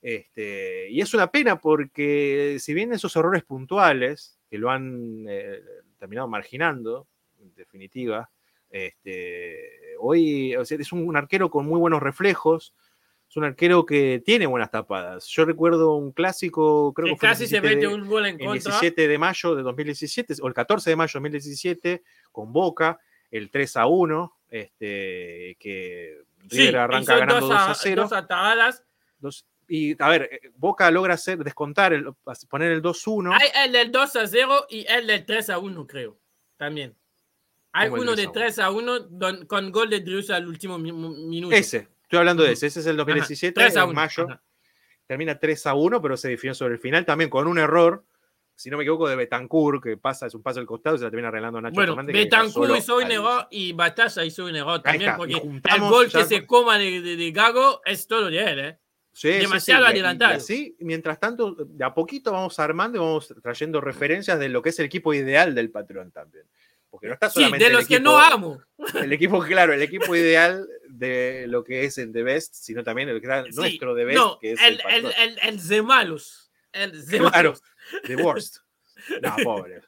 [0.00, 5.60] este, y es una pena porque si bien esos errores puntuales que lo han eh,
[5.98, 7.08] terminado marginando,
[7.42, 8.30] en definitiva,
[8.70, 12.74] este, hoy es un arquero con muy buenos reflejos,
[13.38, 15.26] un arquero que tiene buenas tapadas.
[15.28, 18.54] Yo recuerdo un clásico, creo que, casi se mete un gol en contra.
[18.54, 23.00] El 17 de mayo de 2017, o el 14 de mayo de 2017, con Boca,
[23.30, 28.02] el 3 a 1, este, que River arranca ganando 2 a, 0.
[28.02, 28.84] Dos atajadas.
[29.68, 32.12] y a ver, eh, Boca logra hacer, descontar, el,
[32.48, 33.38] poner el 2-1.
[33.40, 36.18] Hay el del 2 a 0 y el del 3 a 1, creo.
[36.56, 36.94] También.
[37.72, 41.54] Hay uno de 3 a 1 con gol de Drius al último minuto.
[41.54, 44.26] Ese, Estoy hablando de ese, ese es el 2017, en mayo.
[45.06, 48.02] Termina 3 a 1, pero se definió sobre el final también con un error,
[48.54, 51.04] si no me equivoco, de Betancourt, que pasa, es un paso al costado y se
[51.04, 55.16] la termina arreglando Nacho Bueno, Betancourt hizo un error y Batalla hizo un error también,
[55.18, 58.78] porque el gol que se coma de, de, Gago es todo de él, ¿eh?
[59.12, 60.40] Sí, Demasiado sí, adelantado.
[60.40, 64.70] Sí, mientras tanto, de a poquito vamos armando y vamos trayendo referencias de lo que
[64.70, 66.46] es el equipo ideal del patrón también.
[66.90, 67.64] Porque no está solamente.
[67.64, 68.62] Sí, de los que no amo.
[68.94, 73.08] El equipo, claro, el equipo ideal de lo que es el The Best, sino también
[73.08, 76.50] el gran, nuestro The Best, que es el, el, el, el, de malos.
[76.72, 77.54] El de claro,
[78.06, 78.58] The Worst.
[79.22, 79.80] No, pobre.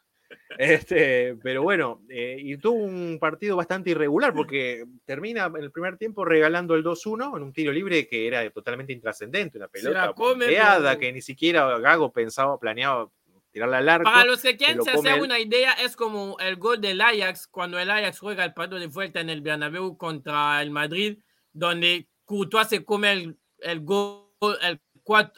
[0.58, 5.96] Este, pero bueno, eh, y tuvo un partido bastante irregular porque termina en el primer
[5.96, 10.98] tiempo regalando el 2-1 en un tiro libre que era totalmente intrascendente, una pelota creada
[10.98, 13.08] que ni siquiera Gago pensaba, planeaba
[13.50, 14.04] tirarla al arco.
[14.04, 17.78] Para los que quieren se hacer una idea, es como el gol del Ajax cuando
[17.78, 21.18] el Ajax juega el partido de vuelta en el Bernabéu contra el Madrid,
[21.52, 24.28] donde Courtois se come el, el gol,
[24.62, 24.80] el,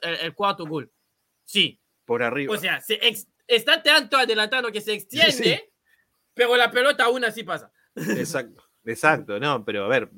[0.03, 0.93] el, cuarto gol.
[1.45, 1.81] Sí.
[2.05, 2.55] Por arriba.
[2.55, 2.99] O sea, se
[3.47, 5.73] está tanto adelantado que se extiende,
[6.35, 7.73] pero la pelota aún así pasa.
[7.95, 10.11] Exacto, exacto, no, pero a ver,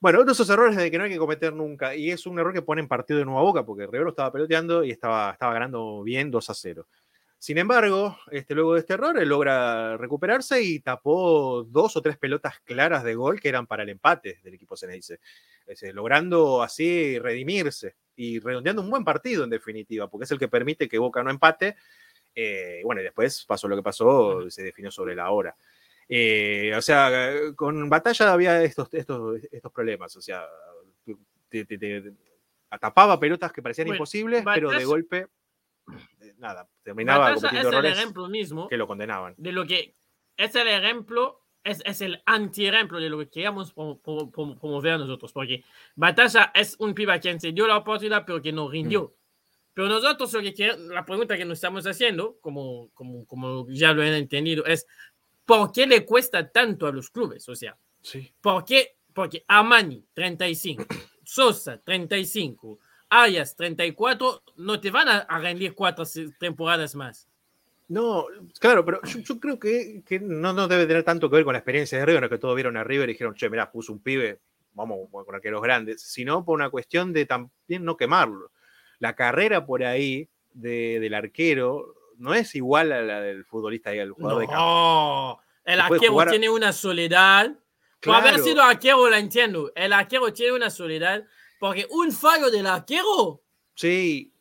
[0.00, 2.38] bueno, uno de esos errores de que no hay que cometer nunca, y es un
[2.38, 5.52] error que pone en partido de nueva boca, porque Rivero estaba peloteando y estaba, estaba
[5.52, 6.86] ganando bien 2 a 0.
[7.38, 12.16] Sin embargo, este, luego de este error, él logra recuperarse y tapó dos o tres
[12.16, 15.20] pelotas claras de gol que eran para el empate del equipo Ceneice,
[15.92, 20.88] logrando así redimirse y redondeando un buen partido en definitiva, porque es el que permite
[20.88, 21.76] que Boca no empate.
[22.34, 25.54] Eh, bueno, y después pasó lo que pasó, se definió sobre la hora.
[26.08, 27.10] Eh, o sea,
[27.56, 30.16] con batalla había estos, estos, estos problemas.
[30.16, 30.46] O sea,
[31.48, 32.14] te,
[32.70, 35.26] atapaba pelotas que parecían imposibles, pero de golpe,
[36.20, 39.34] eh, nada, terminaba cometiendo es el ejemplo mismo que lo condenaban.
[39.36, 39.94] De lo que
[40.36, 45.32] es el ejemplo, es, es el anti-ejemplo de lo que queríamos promover nosotros.
[45.32, 49.04] Porque Batalla es un piba quien se dio la oportunidad, pero que no rindió.
[49.04, 49.26] Mm.
[49.74, 54.00] Pero nosotros lo que la pregunta que nos estamos haciendo, como, como, como ya lo
[54.00, 54.86] han entendido, es
[55.46, 57.48] ¿Por qué le cuesta tanto a los clubes?
[57.48, 58.32] O sea, sí.
[58.40, 58.96] ¿por qué?
[59.14, 60.84] Porque Armani, 35,
[61.24, 62.78] Sosa, 35,
[63.08, 66.04] Arias, 34, no te van a, rendir cuatro
[66.38, 67.28] temporadas más.
[67.88, 68.26] No,
[68.58, 71.60] claro, pero yo, creo que, que, no, no debe tener tanto que ver con la
[71.60, 74.40] experiencia de River, que todos vieron a River y dijeron, che, mirá, puso un pibe,
[74.74, 78.50] vamos con arqueros grandes, sino por una cuestión de también no quemarlo.
[78.98, 83.98] La carrera por ahí de, del arquero no es igual a la del futbolista y
[83.98, 84.60] al jugador de campo.
[84.60, 87.52] No, el arquero tiene una soledad.
[88.00, 89.72] Por haber sido arquero, la entiendo.
[89.74, 91.24] El arquero tiene una soledad
[91.58, 93.42] porque un fallo del arquero.
[93.74, 94.32] Sí,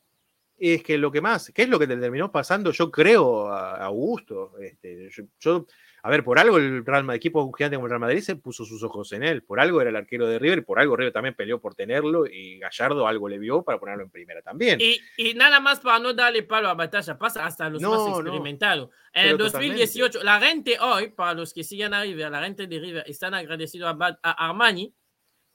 [0.57, 2.71] es que lo que más, ¿qué es lo que te terminó pasando?
[2.71, 4.53] Yo creo, a Augusto.
[4.59, 5.09] Este,
[5.39, 5.65] yo
[6.05, 8.63] a ver, por algo el Real Madrid, equipo gigante como el Real Madrid se puso
[8.63, 9.41] sus ojos en él.
[9.41, 12.59] Por algo era el arquero de River, por algo River también peleó por tenerlo y
[12.59, 14.79] Gallardo algo le vio para ponerlo en primera también.
[14.79, 18.91] Y, nada más para no darle palo a batalla, pasa hasta los más experimentados.
[19.13, 22.79] en el 2018, la gente hoy, para los que siguen a River, la gente de
[22.79, 24.93] River están agradecidos a, a Armani,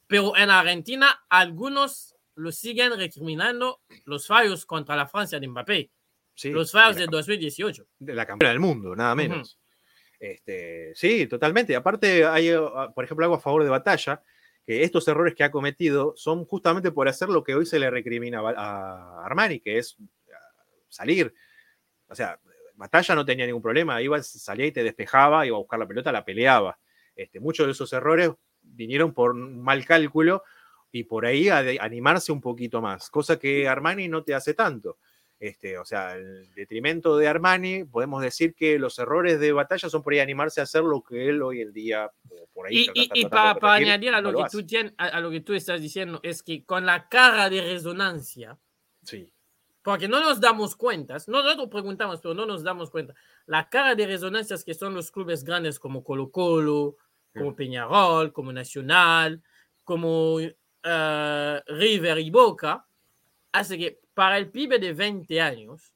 [0.08, 5.92] pero en Argentina algunos lo siguen recriminando los fallos contra la Francia de Mbappé.
[6.42, 7.86] los fallos de, 2018.
[8.00, 9.59] De la campeona del mundo, nada menos.
[10.20, 11.74] Este, sí, totalmente.
[11.74, 14.22] Aparte, hay, ah, por ejemplo, algo a favor de Batalla,
[14.66, 17.90] que estos errores que ha cometido son justamente por hacer lo que hoy se le
[17.90, 19.96] recrimina a Armani, que es
[20.32, 21.34] ah, salir.
[22.06, 22.38] O sea,
[22.74, 26.12] Batalla no tenía ningún problema, iba, salía y te despejaba, iba a buscar la pelota,
[26.12, 26.78] la peleaba.
[27.16, 28.30] Este, muchos de esos errores
[28.62, 30.44] vinieron por mal cálculo
[30.92, 34.98] y por ahí a animarse un poquito más, cosa que Armani no te hace tanto.
[35.40, 40.02] Este, o sea, el detrimento de Armani, podemos decir que los errores de batalla son
[40.02, 42.10] por ahí animarse a hacer lo que él hoy en día
[42.52, 42.86] por ahí.
[42.92, 44.62] Y, para, añadir a lo, que tú
[44.98, 48.58] a, lo que tú estás diciendo, es que con la cara de resonancia,
[49.02, 49.32] sí.
[49.82, 53.14] porque no nos damos cuenta, nosotros preguntamos, pero no nos damos cuenta.
[53.46, 56.96] La cara de resonancias que son los clubes grandes como Colo Colo,
[57.32, 59.42] como Peñarol, como Nacional,
[59.84, 60.50] como uh,
[61.66, 62.86] River y Boca,
[63.52, 65.92] hace que para el pibe de 20 años,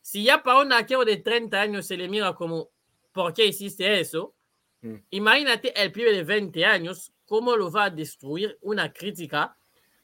[0.00, 2.70] si ya para un arquero de 30 años se le mira como,
[3.12, 4.34] ¿por qué hiciste eso?
[4.82, 4.96] Mm.
[5.10, 9.56] Imagínate el pibe de 20 años, cómo lo va a destruir una crítica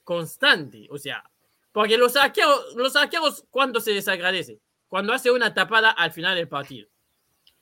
[0.02, 0.86] constante.
[0.90, 1.24] O sea,
[1.70, 4.60] porque los arqueros, los arqueros ¿cuándo se les agradece?
[4.88, 6.88] Cuando hace una tapada al final del partido.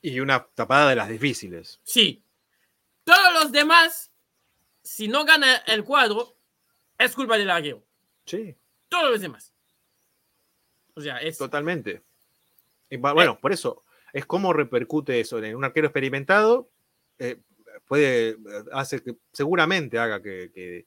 [0.01, 1.79] Y una tapada de las difíciles.
[1.83, 2.23] Sí.
[3.03, 4.11] Todos los demás,
[4.83, 6.35] si no gana el cuadro,
[6.97, 7.85] es culpa del arquero.
[8.25, 8.55] Sí.
[8.91, 9.51] Todos los demás.
[10.93, 11.37] O sea, es.
[11.37, 12.03] Totalmente.
[12.99, 13.83] bueno, por eso,
[14.13, 16.69] es cómo repercute eso en un arquero experimentado.
[17.17, 17.39] Eh,
[17.87, 18.37] puede,
[18.71, 20.85] hace que seguramente haga que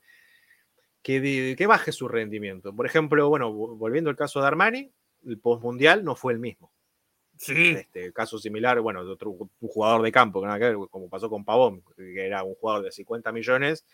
[1.05, 2.75] que, baje su rendimiento.
[2.75, 4.91] Por ejemplo, bueno, volviendo al caso de Armani,
[5.27, 6.73] el postmundial no fue el mismo.
[7.37, 7.73] Sí.
[7.73, 10.43] Este, caso similar, bueno, de otro un jugador de campo,
[10.91, 13.85] como pasó con Pavón, que era un jugador de 50 millones,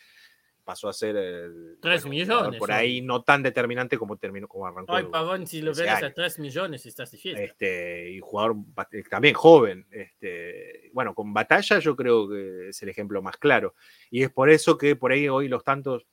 [0.71, 2.57] pasó a ser el, 3 millones.
[2.57, 4.95] Por ahí no tan determinante como terminó, como arrancó.
[4.95, 7.37] Ay, Pavón, si lo a 3 millones, estás difícil.
[7.39, 8.55] Este, y jugador
[8.93, 9.85] eh, también joven.
[9.91, 13.75] Este, bueno, con batalla yo creo que es el ejemplo más claro.
[14.13, 16.07] Y es por eso que por ahí hoy los tantos,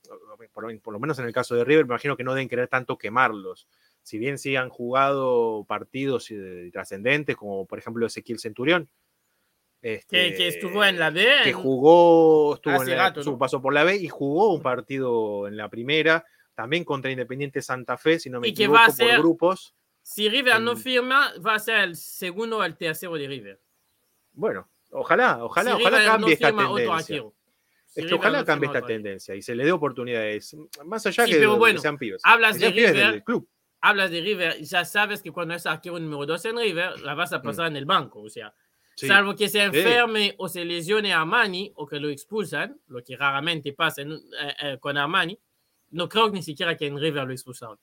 [0.51, 2.97] por, lo menos en el caso de River, me imagino que no deben querer tanto
[2.97, 3.68] quemarlos.
[4.01, 8.89] Si bien sí han jugado partidos eh, trascendentes, como por ejemplo Ezequiel Centurión,
[9.82, 11.25] este, que, estuvo en la B.
[11.43, 15.69] Que jugó, estuvo en su paso por la B y jugó un partido en la
[15.69, 16.25] primera,
[16.55, 19.75] también contra Independiente Santa Fe, si no me equivoco, por grupos.
[20.01, 23.61] Si River no firma, va a ser el segundo o el tercero de River.
[24.32, 27.23] Bueno, ojalá, ojalá, ojalá cambie esta tendencia.
[27.95, 30.55] es que ojalá cambie esta tendencia y se le dé oportunidades,
[30.86, 32.21] más allá que, de, sean pibes.
[32.23, 33.49] Hablas de River, club.
[33.82, 37.13] hablas de River y ya sabes que cuando es arquero número 2 en River, la
[37.13, 37.71] vas a pasar mm.
[37.71, 38.53] en el banco, o sea,
[39.06, 43.16] Salvo que se enferme o se lesione a Armani o que lo expulsan, lo que
[43.16, 44.18] raramente pasa eh,
[44.62, 45.38] eh, con Armani,
[45.91, 47.78] no creo ni siquiera que en River lo expulsaron.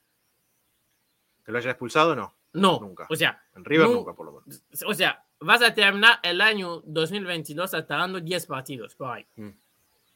[1.45, 2.15] ¿Que lo haya expulsado?
[2.15, 2.33] No.
[2.53, 2.79] No.
[2.81, 3.07] Nunca.
[3.09, 3.41] O sea.
[3.55, 4.61] En River nunca, por lo menos.
[4.85, 9.25] O sea, vas a terminar el año 2022 atarando 10 partidos por ahí.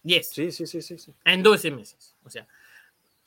[0.04, 0.30] 10.
[0.30, 0.34] Mm.
[0.34, 2.16] Sí, sí, sí, sí, sí, En 12 meses.
[2.26, 2.46] O sea.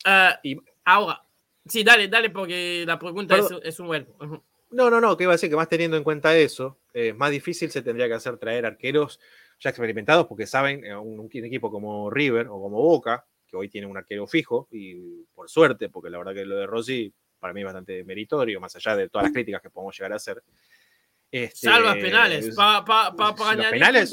[0.05, 1.23] Uh, y ahora,
[1.67, 4.43] sí, dale, dale, porque la pregunta es, es, un vuelvo.
[4.71, 7.31] No, no, no, que iba a decir que más teniendo en cuenta eso, eh, más
[7.31, 9.21] difícil se tendría que hacer traer arqueros
[9.59, 13.87] ya experimentados porque saben, eh, un, equipo como River o como Boca, que hoy tiene
[13.87, 17.61] un arquero fijo, y por suerte, porque la verdad que lo de Rossi para mí
[17.61, 20.43] es bastante meritorio, más allá de todas las críticas que podemos llegar a hacer.
[21.31, 22.55] Este, Salva penales.
[22.55, 24.13] Para pa, pa, añadir penales,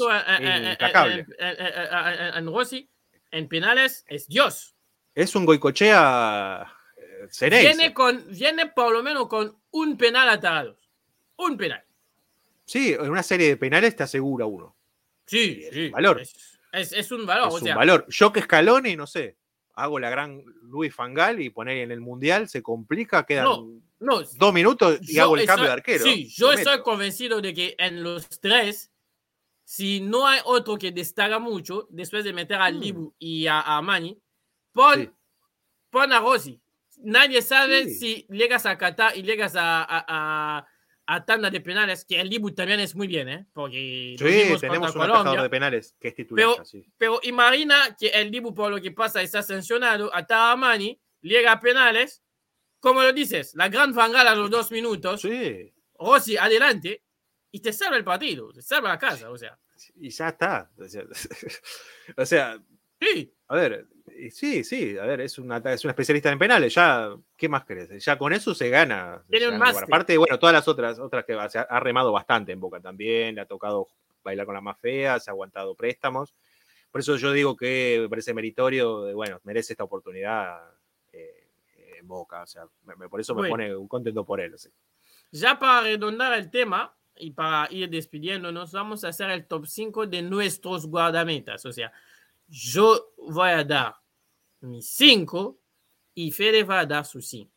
[2.36, 2.88] en, Rossi,
[3.30, 4.74] en penales es Dios.
[5.14, 6.76] Es un Goicochea
[7.40, 10.78] Viene, con, viene por lo menos con un penal atado.
[11.36, 11.84] Un penal.
[12.70, 14.76] Sí, en una serie de penales te asegura uno.
[15.26, 15.88] Sí, sí.
[15.88, 16.22] valor.
[16.72, 17.48] Es, un valor.
[17.48, 18.06] Es un valor.
[18.08, 19.36] Yo que escalone, no sé,
[19.74, 25.00] hago la gran Luis Fangal y poner en el mundial, se complica, quedan dos minutos
[25.02, 26.04] y hago el cambio de arquero.
[26.04, 28.92] Sí, yo estoy convencido de que en los tres,
[29.64, 33.14] si no hay otro que destaca mucho, después de meter al Libu mm.
[33.18, 34.16] y a, Mani,
[34.72, 35.12] pon,
[35.90, 36.60] pon a Rossi
[37.02, 40.66] nadie sabe si llegas a Qatar y llegas a, a, a,
[41.26, 43.46] tanda de penales, que el Libu también es muy bien, ¿eh?
[43.52, 46.56] Porque sí, tenemos un atajador de penales que es titular.
[46.70, 51.52] Pero, pero imagina que el Libu, por lo que pasa, está sancionado, a Taramani, llega
[51.52, 52.22] a penales,
[52.78, 55.20] como lo dices, la gran fangala a los dos minutos.
[55.20, 55.72] Sí.
[55.98, 57.04] Rossi, adelante,
[57.50, 59.58] y te salva el partido, te salva la casa, o sea.
[59.96, 60.70] Y ya está.
[62.16, 62.58] O sea,
[63.00, 63.34] sí.
[63.48, 63.86] A ver,
[64.30, 68.04] sí, sí, a ver, es una, es una especialista en penales, ya, ¿qué más crees?
[68.04, 69.22] Ya con eso se gana.
[69.28, 73.34] Tiene un Aparte, bueno, todas las otras, otras que ha remado bastante en Boca también,
[73.34, 73.88] le ha tocado
[74.22, 76.34] bailar con la más fea, se ha aguantado préstamos.
[76.90, 80.58] Por eso yo digo que me parece meritorio, bueno, merece esta oportunidad
[81.12, 81.48] eh,
[81.98, 82.64] en Boca, o sea,
[83.08, 84.54] por eso me pone un contento por él.
[85.30, 90.06] Ya para redondar el tema y para ir despidiéndonos, vamos a hacer el top 5
[90.06, 91.92] de nuestros guardametas, o sea,
[92.48, 93.99] yo voy a dar
[94.60, 95.58] mis 5
[96.14, 97.50] y Fede va a dar sus 5.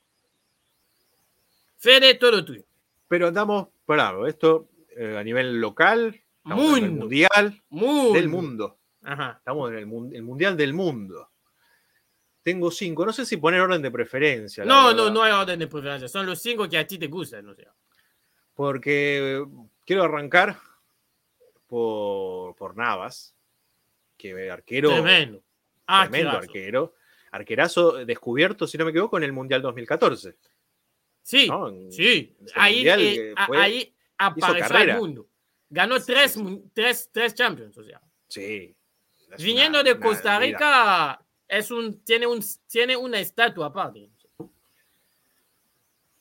[1.77, 2.63] Fede, todo tuyo.
[3.07, 7.61] Pero andamos, bravo, esto eh, a nivel local, mundial
[8.13, 8.79] del mundo.
[9.01, 11.29] Estamos en el, mundial del mundo.
[12.41, 13.05] Tengo cinco.
[13.05, 14.63] No sé si poner orden de preferencia.
[14.65, 16.07] No, no, no hay orden de preferencia.
[16.07, 17.53] Son los cinco que a ti te gustan.
[18.53, 19.45] Porque
[19.85, 20.57] quiero arrancar
[21.67, 23.35] por, por Navas,
[24.17, 24.89] que arquero.
[24.89, 25.43] Tremendo.
[25.85, 26.95] Tremendo arquero.
[27.31, 30.35] Arquerazo descubierto, si no me equivoco, en el Mundial 2014.
[31.23, 31.49] Sí,
[31.89, 32.35] sí.
[32.53, 35.27] Ahí, eh, ahí apareció el mundo.
[35.69, 36.37] Ganó tres,
[36.73, 38.01] tres, tres Champions, o sea.
[38.27, 38.75] Sí.
[39.39, 44.09] Viniendo de Costa Rica, es un, tiene, un, tiene una estatua aparte.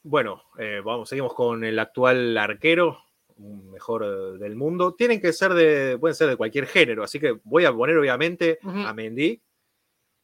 [0.05, 3.05] Bueno, eh, vamos, seguimos con el actual arquero,
[3.37, 4.95] mejor eh, del mundo.
[4.95, 8.59] Tienen que ser de, pueden ser de cualquier género, así que voy a poner obviamente
[8.63, 9.41] a Mendy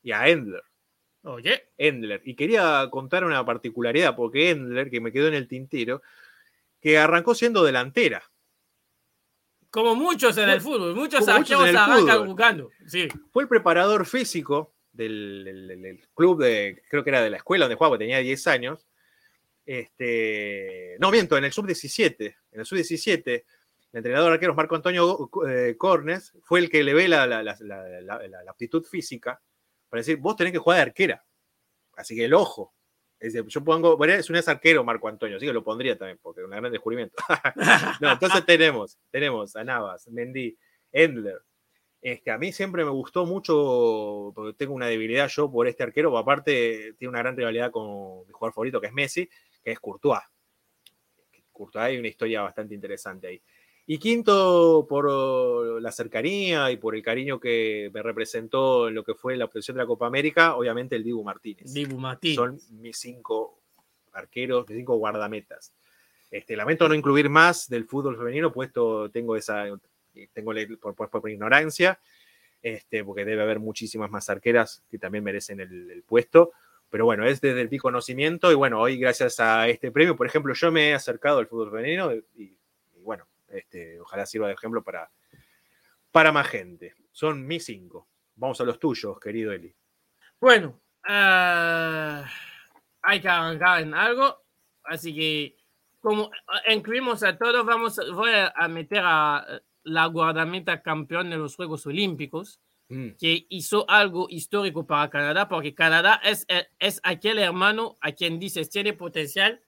[0.02, 0.62] y a Endler.
[1.22, 1.68] Oye.
[1.76, 2.22] Endler.
[2.24, 6.02] Y quería contar una particularidad, porque Endler, que me quedó en el tintero,
[6.80, 8.22] que arrancó siendo delantera.
[9.70, 12.70] Como muchos en el fútbol, muchos arqueros arrancan buscando.
[12.86, 13.08] Sí.
[13.32, 17.98] Fue el preparador físico del, club de, creo que era de la escuela donde jugaba,
[17.98, 18.86] tenía 10 años.
[19.66, 22.36] Este, no, miento, en el sub-17.
[22.52, 23.44] En el sub-17, el
[23.92, 29.42] entrenador arquero Marco Antonio eh, Cornes fue el que le ve la, la aptitud física
[29.88, 31.24] para decir, vos tenés que jugar de arquera.
[31.96, 32.74] Así que el ojo.
[33.18, 36.40] Es yo pongo, bueno, es un arquero Marco Antonio, así que lo pondría también, porque
[36.40, 37.16] es un gran descubrimiento.
[38.00, 40.56] no, entonces tenemos, tenemos a Navas, Mendy,
[40.92, 41.42] Endler.
[42.00, 45.82] Es que a mí siempre me gustó mucho, porque tengo una debilidad yo por este
[45.82, 49.28] arquero, aparte tiene una gran rivalidad con mi jugador favorito, que es Messi,
[49.64, 50.22] que es Courtois.
[51.50, 53.42] Courtois hay una historia bastante interesante ahí.
[53.90, 59.14] Y quinto, por la cercanía y por el cariño que me representó en lo que
[59.14, 61.72] fue la obtención de la Copa América, obviamente el Dibu Martínez.
[61.72, 62.36] Dibu Martínez.
[62.36, 63.58] Son mis cinco
[64.12, 65.72] arqueros, mis cinco guardamentas.
[66.30, 69.64] Este, lamento no incluir más del fútbol femenino, puesto tengo esa,
[70.34, 71.98] tengo por, por, ignorancia,
[72.60, 76.52] este, porque debe haber muchísimas más arqueras que también merecen el, puesto.
[76.90, 80.52] Pero bueno, es desde el conocimiento y bueno, hoy gracias a este premio, por ejemplo,
[80.52, 82.54] yo me he acercado al fútbol femenino y
[83.00, 85.10] bueno, este, ojalá sirva de ejemplo para,
[86.10, 86.94] para más gente.
[87.12, 88.08] Son mis cinco.
[88.36, 89.74] Vamos a los tuyos, querido Eli.
[90.40, 92.24] Bueno, ah,
[93.02, 94.44] hay que arrancar en algo,
[94.84, 95.56] así que
[96.00, 96.30] como
[96.68, 102.60] incluimos a todos, vamos, voy a meter a la guardameta campeón de los Juegos Olímpicos,
[102.88, 103.10] mm.
[103.18, 106.46] que hizo algo histórico para Canadá, porque Canadá es,
[106.78, 109.60] es aquel hermano a quien dices tiene potencial,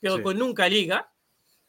[0.00, 1.12] pero con nunca liga.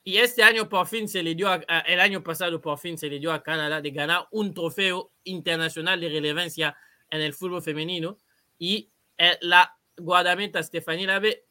[0.09, 1.47] Y este año por fin se le dio,
[1.85, 6.01] el año pasado por fin se le dio a Canadá de ganar un trofeo internacional
[6.01, 6.75] de relevancia
[7.11, 8.17] en el fútbol femenino.
[8.57, 8.89] Y
[9.19, 11.45] eh, la guardameta Stephanie Labe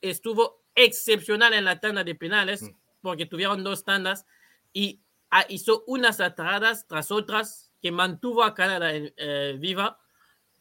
[0.00, 2.70] estuvo excepcional en la tanda de penales mm.
[3.00, 4.26] porque tuvieron dos tandas
[4.72, 5.00] y
[5.30, 10.00] ah, hizo unas atajadas tras otras que mantuvo a Canadá eh, viva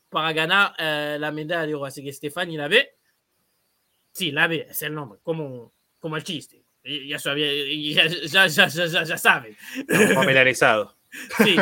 [0.09, 1.85] para ganar eh, la medalla de oro.
[1.85, 2.95] Así que Stephanie Labe,
[4.11, 9.03] sí, Labe es el nombre, como, como el chiste ya, sabía, ya, ya, ya, ya,
[9.03, 9.55] ya saben.
[10.13, 10.95] Familiarizado.
[11.37, 11.55] Sí,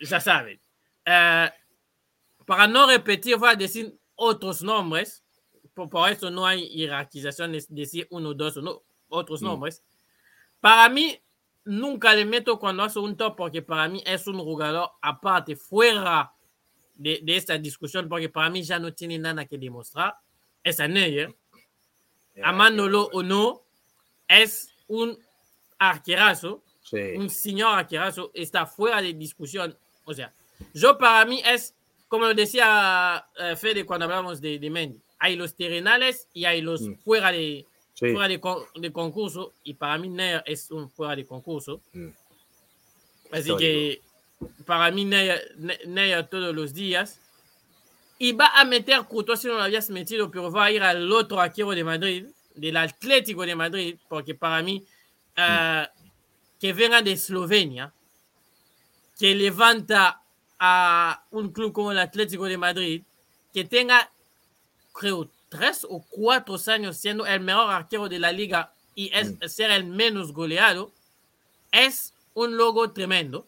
[0.00, 0.60] ya saben.
[1.06, 1.48] Uh,
[2.44, 5.24] para no repetir, voy a decir otros nombres.
[5.72, 9.44] Por, por eso no hay jerarquización, es decir uno, dos o no, otros mm.
[9.44, 9.82] nombres.
[10.60, 11.18] Para mí,
[11.64, 16.32] nunca le meto cuando hace un top, porque para mí es un jugador aparte, fuera
[16.94, 20.16] de, de esta discusión, porque para mí ya no tiene nada que demostrar.
[20.62, 21.34] Es a Neuer.
[22.42, 23.63] Amándolo o no,
[24.28, 25.18] es un
[25.78, 26.62] arquerazo,
[27.16, 29.76] un señor arquerazo, está fuera de discusión.
[30.04, 30.32] O sea,
[30.72, 31.74] yo para mí es,
[32.08, 36.82] como decía uh, Fede cuando hablamos de, de, Mendy, hay los terrenales y hay los
[36.82, 36.94] mm.
[36.96, 37.66] fuera, de,
[37.98, 38.40] fuera de,
[38.76, 41.80] de, concurso, y para mí Neyer es un fuera de concurso.
[41.92, 42.08] Mm.
[43.32, 44.00] Así que
[44.66, 45.08] para mí
[46.30, 47.20] todos los días.
[48.18, 51.10] Y va a meter Courtois si no lo habías metido, pero va a ir al
[51.10, 54.84] otro arquero de Madrid, del Atlético de Madrid, porque para mí,
[55.36, 55.86] uh,
[56.58, 57.92] que venga de Eslovenia,
[59.18, 60.22] que levanta
[60.58, 63.02] a un club como el Atlético de Madrid,
[63.52, 64.10] que tenga,
[64.92, 69.70] creo, tres o cuatro años siendo el mejor arquero de la liga y es, ser
[69.70, 70.92] el menos goleado,
[71.70, 73.46] es un logo tremendo.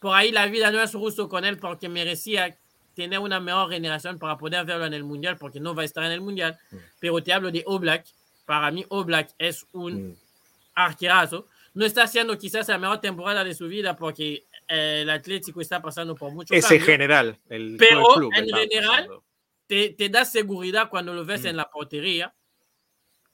[0.00, 2.56] Por ahí la vida no es justo con él porque merecía
[2.94, 6.04] tener una mejor generación para poder verlo en el Mundial, porque no va a estar
[6.04, 6.58] en el Mundial.
[6.98, 8.06] Pero te hablo de Oblak,
[8.50, 10.16] para mí Oblak es un mm.
[10.74, 11.46] arquerazo.
[11.72, 15.80] No está haciendo quizás la mejor temporada de su vida porque eh, el Atlético está
[15.80, 17.38] pasando por mucho Ese general.
[17.48, 19.08] El, Pero en general
[19.68, 21.46] te, te, da seguridad cuando lo ves mm.
[21.46, 22.34] en la portería.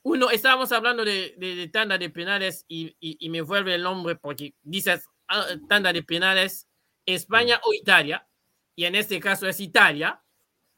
[0.03, 4.53] Uno, estábamos hablando de, de, tanda de penales y, y, me vuelve el nombre porque
[4.63, 6.69] dices ah, tanda de penales
[7.07, 7.61] España mm.
[7.67, 8.29] o Italia.
[8.75, 10.21] Y en este caso es Italia.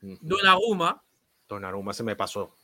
[0.01, 1.03] Donnarumma.
[1.49, 2.55] Donnarumma se me pasó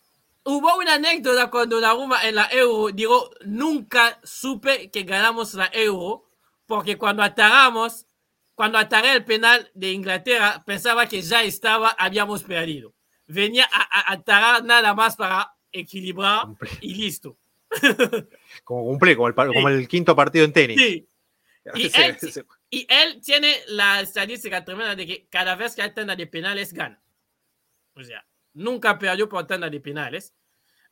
[0.44, 5.70] hubo una anécdota cuando la Roma en la Euro, digo, nunca supe que ganamos la
[5.72, 6.30] Euro,
[6.66, 8.06] porque cuando atagamos,
[8.54, 12.94] cuando ataré el penal de Inglaterra, pensaba que ya estaba, habíamos perdido.
[13.26, 17.38] Venía a, a atarar nada más para equilibrado y listo.
[18.64, 20.80] Como cumple, como el, como el quinto partido en tenis.
[21.74, 21.88] Sí.
[22.68, 26.74] Y, él, tiene la estadística tremenda de que cada vez que hay tanda de penales,
[26.74, 27.02] gana.
[27.94, 28.22] O sea,
[28.54, 30.34] nunca perdió por tanda de penales.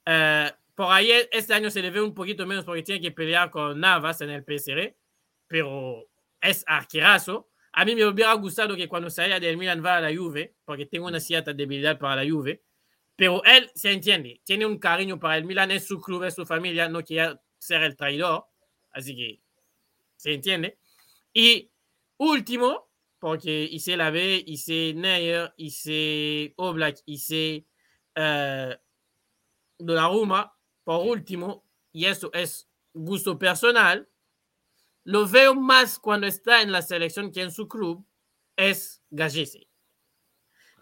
[0.05, 3.51] Eh, por ahí este año se le ve un poquito menos porque tiene que pelear
[3.51, 4.97] con Navas en el PSR,
[5.47, 6.09] pero
[6.41, 7.51] es arquerazo.
[7.73, 10.87] A mí me hubiera gustado que cuando salga del Milan va a la Juve, porque
[10.87, 12.63] tengo una cierta debilidad para la Juve,
[13.17, 16.45] pero él se entiende, tiene un cariño para el Milan, es su club, es su
[16.45, 18.47] familia, no quiere ser el traidor,
[18.93, 19.41] así que
[20.17, 20.79] se entiende.
[21.33, 21.71] Y
[22.19, 22.91] último,
[23.23, 27.69] porque hice la B, hice Neyer, hice Oblak, hice
[28.17, 28.75] uh,
[29.79, 30.53] Donnarumma,
[30.83, 34.11] por último, y eso es gusto personal,
[35.05, 38.05] lo veo más cuando está en la selección que en su club,
[38.57, 39.69] es Gallese.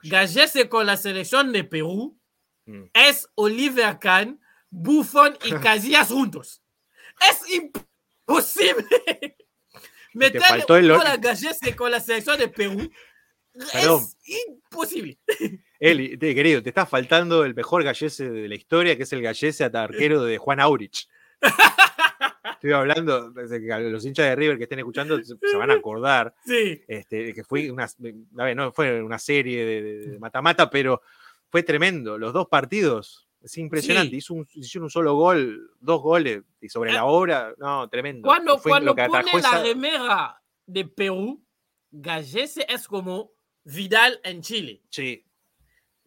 [0.03, 2.19] Gallese con la selección de Perú
[2.65, 2.85] mm.
[2.95, 6.63] es Oliver Kahn, Buffon y Casillas juntos.
[7.31, 9.37] Es imposible.
[10.15, 12.91] Meterle un gol a Gallese con la selección de Perú
[13.55, 14.17] es
[14.49, 15.19] imposible.
[15.81, 19.65] Eli, querido, te está faltando el mejor gallese de la historia, que es el gallese
[19.65, 21.09] arquero de Juan Aurich.
[22.53, 26.35] Estoy hablando, los hinchas de River que estén escuchando se, van a acordar.
[26.45, 26.83] Sí.
[26.87, 27.89] Este, que fue una,
[28.55, 31.01] no fue una serie de mata-mata, pero
[31.49, 32.19] fue tremendo.
[32.19, 34.17] Los dos partidos, es impresionante.
[34.17, 38.27] Hizo un, hicieron un solo gol, dos goles, y sobre la hora, no, tremendo.
[38.27, 41.45] Cuando, cuando pone la remera de Perú,
[41.91, 43.33] Gallese es como
[43.65, 44.83] Vidal en Chile.
[44.91, 45.25] Sí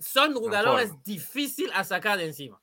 [0.03, 2.61] son jugadores difíciles a sacar de encima.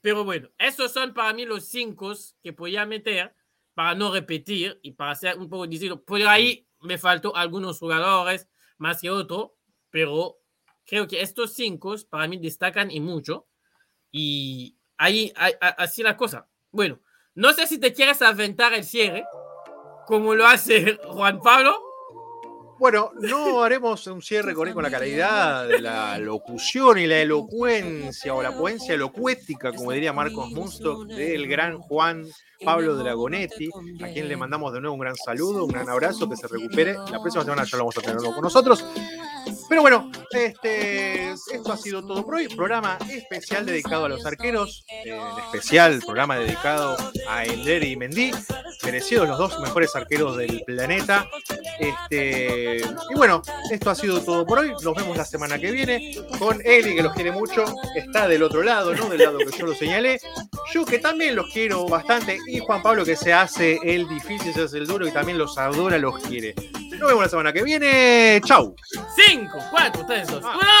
[0.00, 3.34] Pero bueno, esos son para mí los cinco que podía meter
[3.74, 6.02] para no repetir y para ser un poco distinto.
[6.02, 8.48] Por ahí me faltó algunos jugadores
[8.78, 9.50] más que otros,
[9.90, 10.39] pero
[10.90, 13.46] creo que estos cinco para mí destacan y mucho.
[14.10, 15.32] Y ahí,
[15.78, 16.48] así la cosa.
[16.72, 16.98] Bueno,
[17.36, 19.24] no sé si te quieres aventar el cierre,
[20.08, 21.80] como lo hace Juan Pablo.
[22.80, 28.34] Bueno, no haremos un cierre con, con la calidad de la locución y la elocuencia
[28.34, 32.26] o la poencia elocuética, como diría Marcos Munstock, del gran Juan
[32.64, 33.70] Pablo Dragonetti,
[34.02, 36.94] a quien le mandamos de nuevo un gran saludo, un gran abrazo, que se recupere.
[36.94, 38.84] La próxima semana ya lo vamos a tener con nosotros.
[39.68, 42.48] Pero bueno, este, esto ha sido todo por hoy.
[42.48, 46.96] Programa especial dedicado a los arqueros, en especial programa dedicado
[47.28, 48.32] a Ender y Mendy,
[48.82, 51.28] merecidos los dos mejores arqueros del planeta.
[51.80, 52.76] Este,
[53.10, 54.72] y bueno, esto ha sido todo por hoy.
[54.82, 57.64] Nos vemos la semana que viene con Eli, que los quiere mucho.
[57.94, 59.08] Está del otro lado, ¿no?
[59.08, 60.20] Del lado que yo lo señalé.
[60.72, 62.38] Yo que también los quiero bastante.
[62.46, 65.56] Y Juan Pablo que se hace el difícil, se hace el duro y también los
[65.56, 66.54] adora, los quiere.
[66.98, 68.42] Nos vemos la semana que viene.
[68.44, 68.74] Chau.
[69.26, 70.42] 5, 4, 3, 2,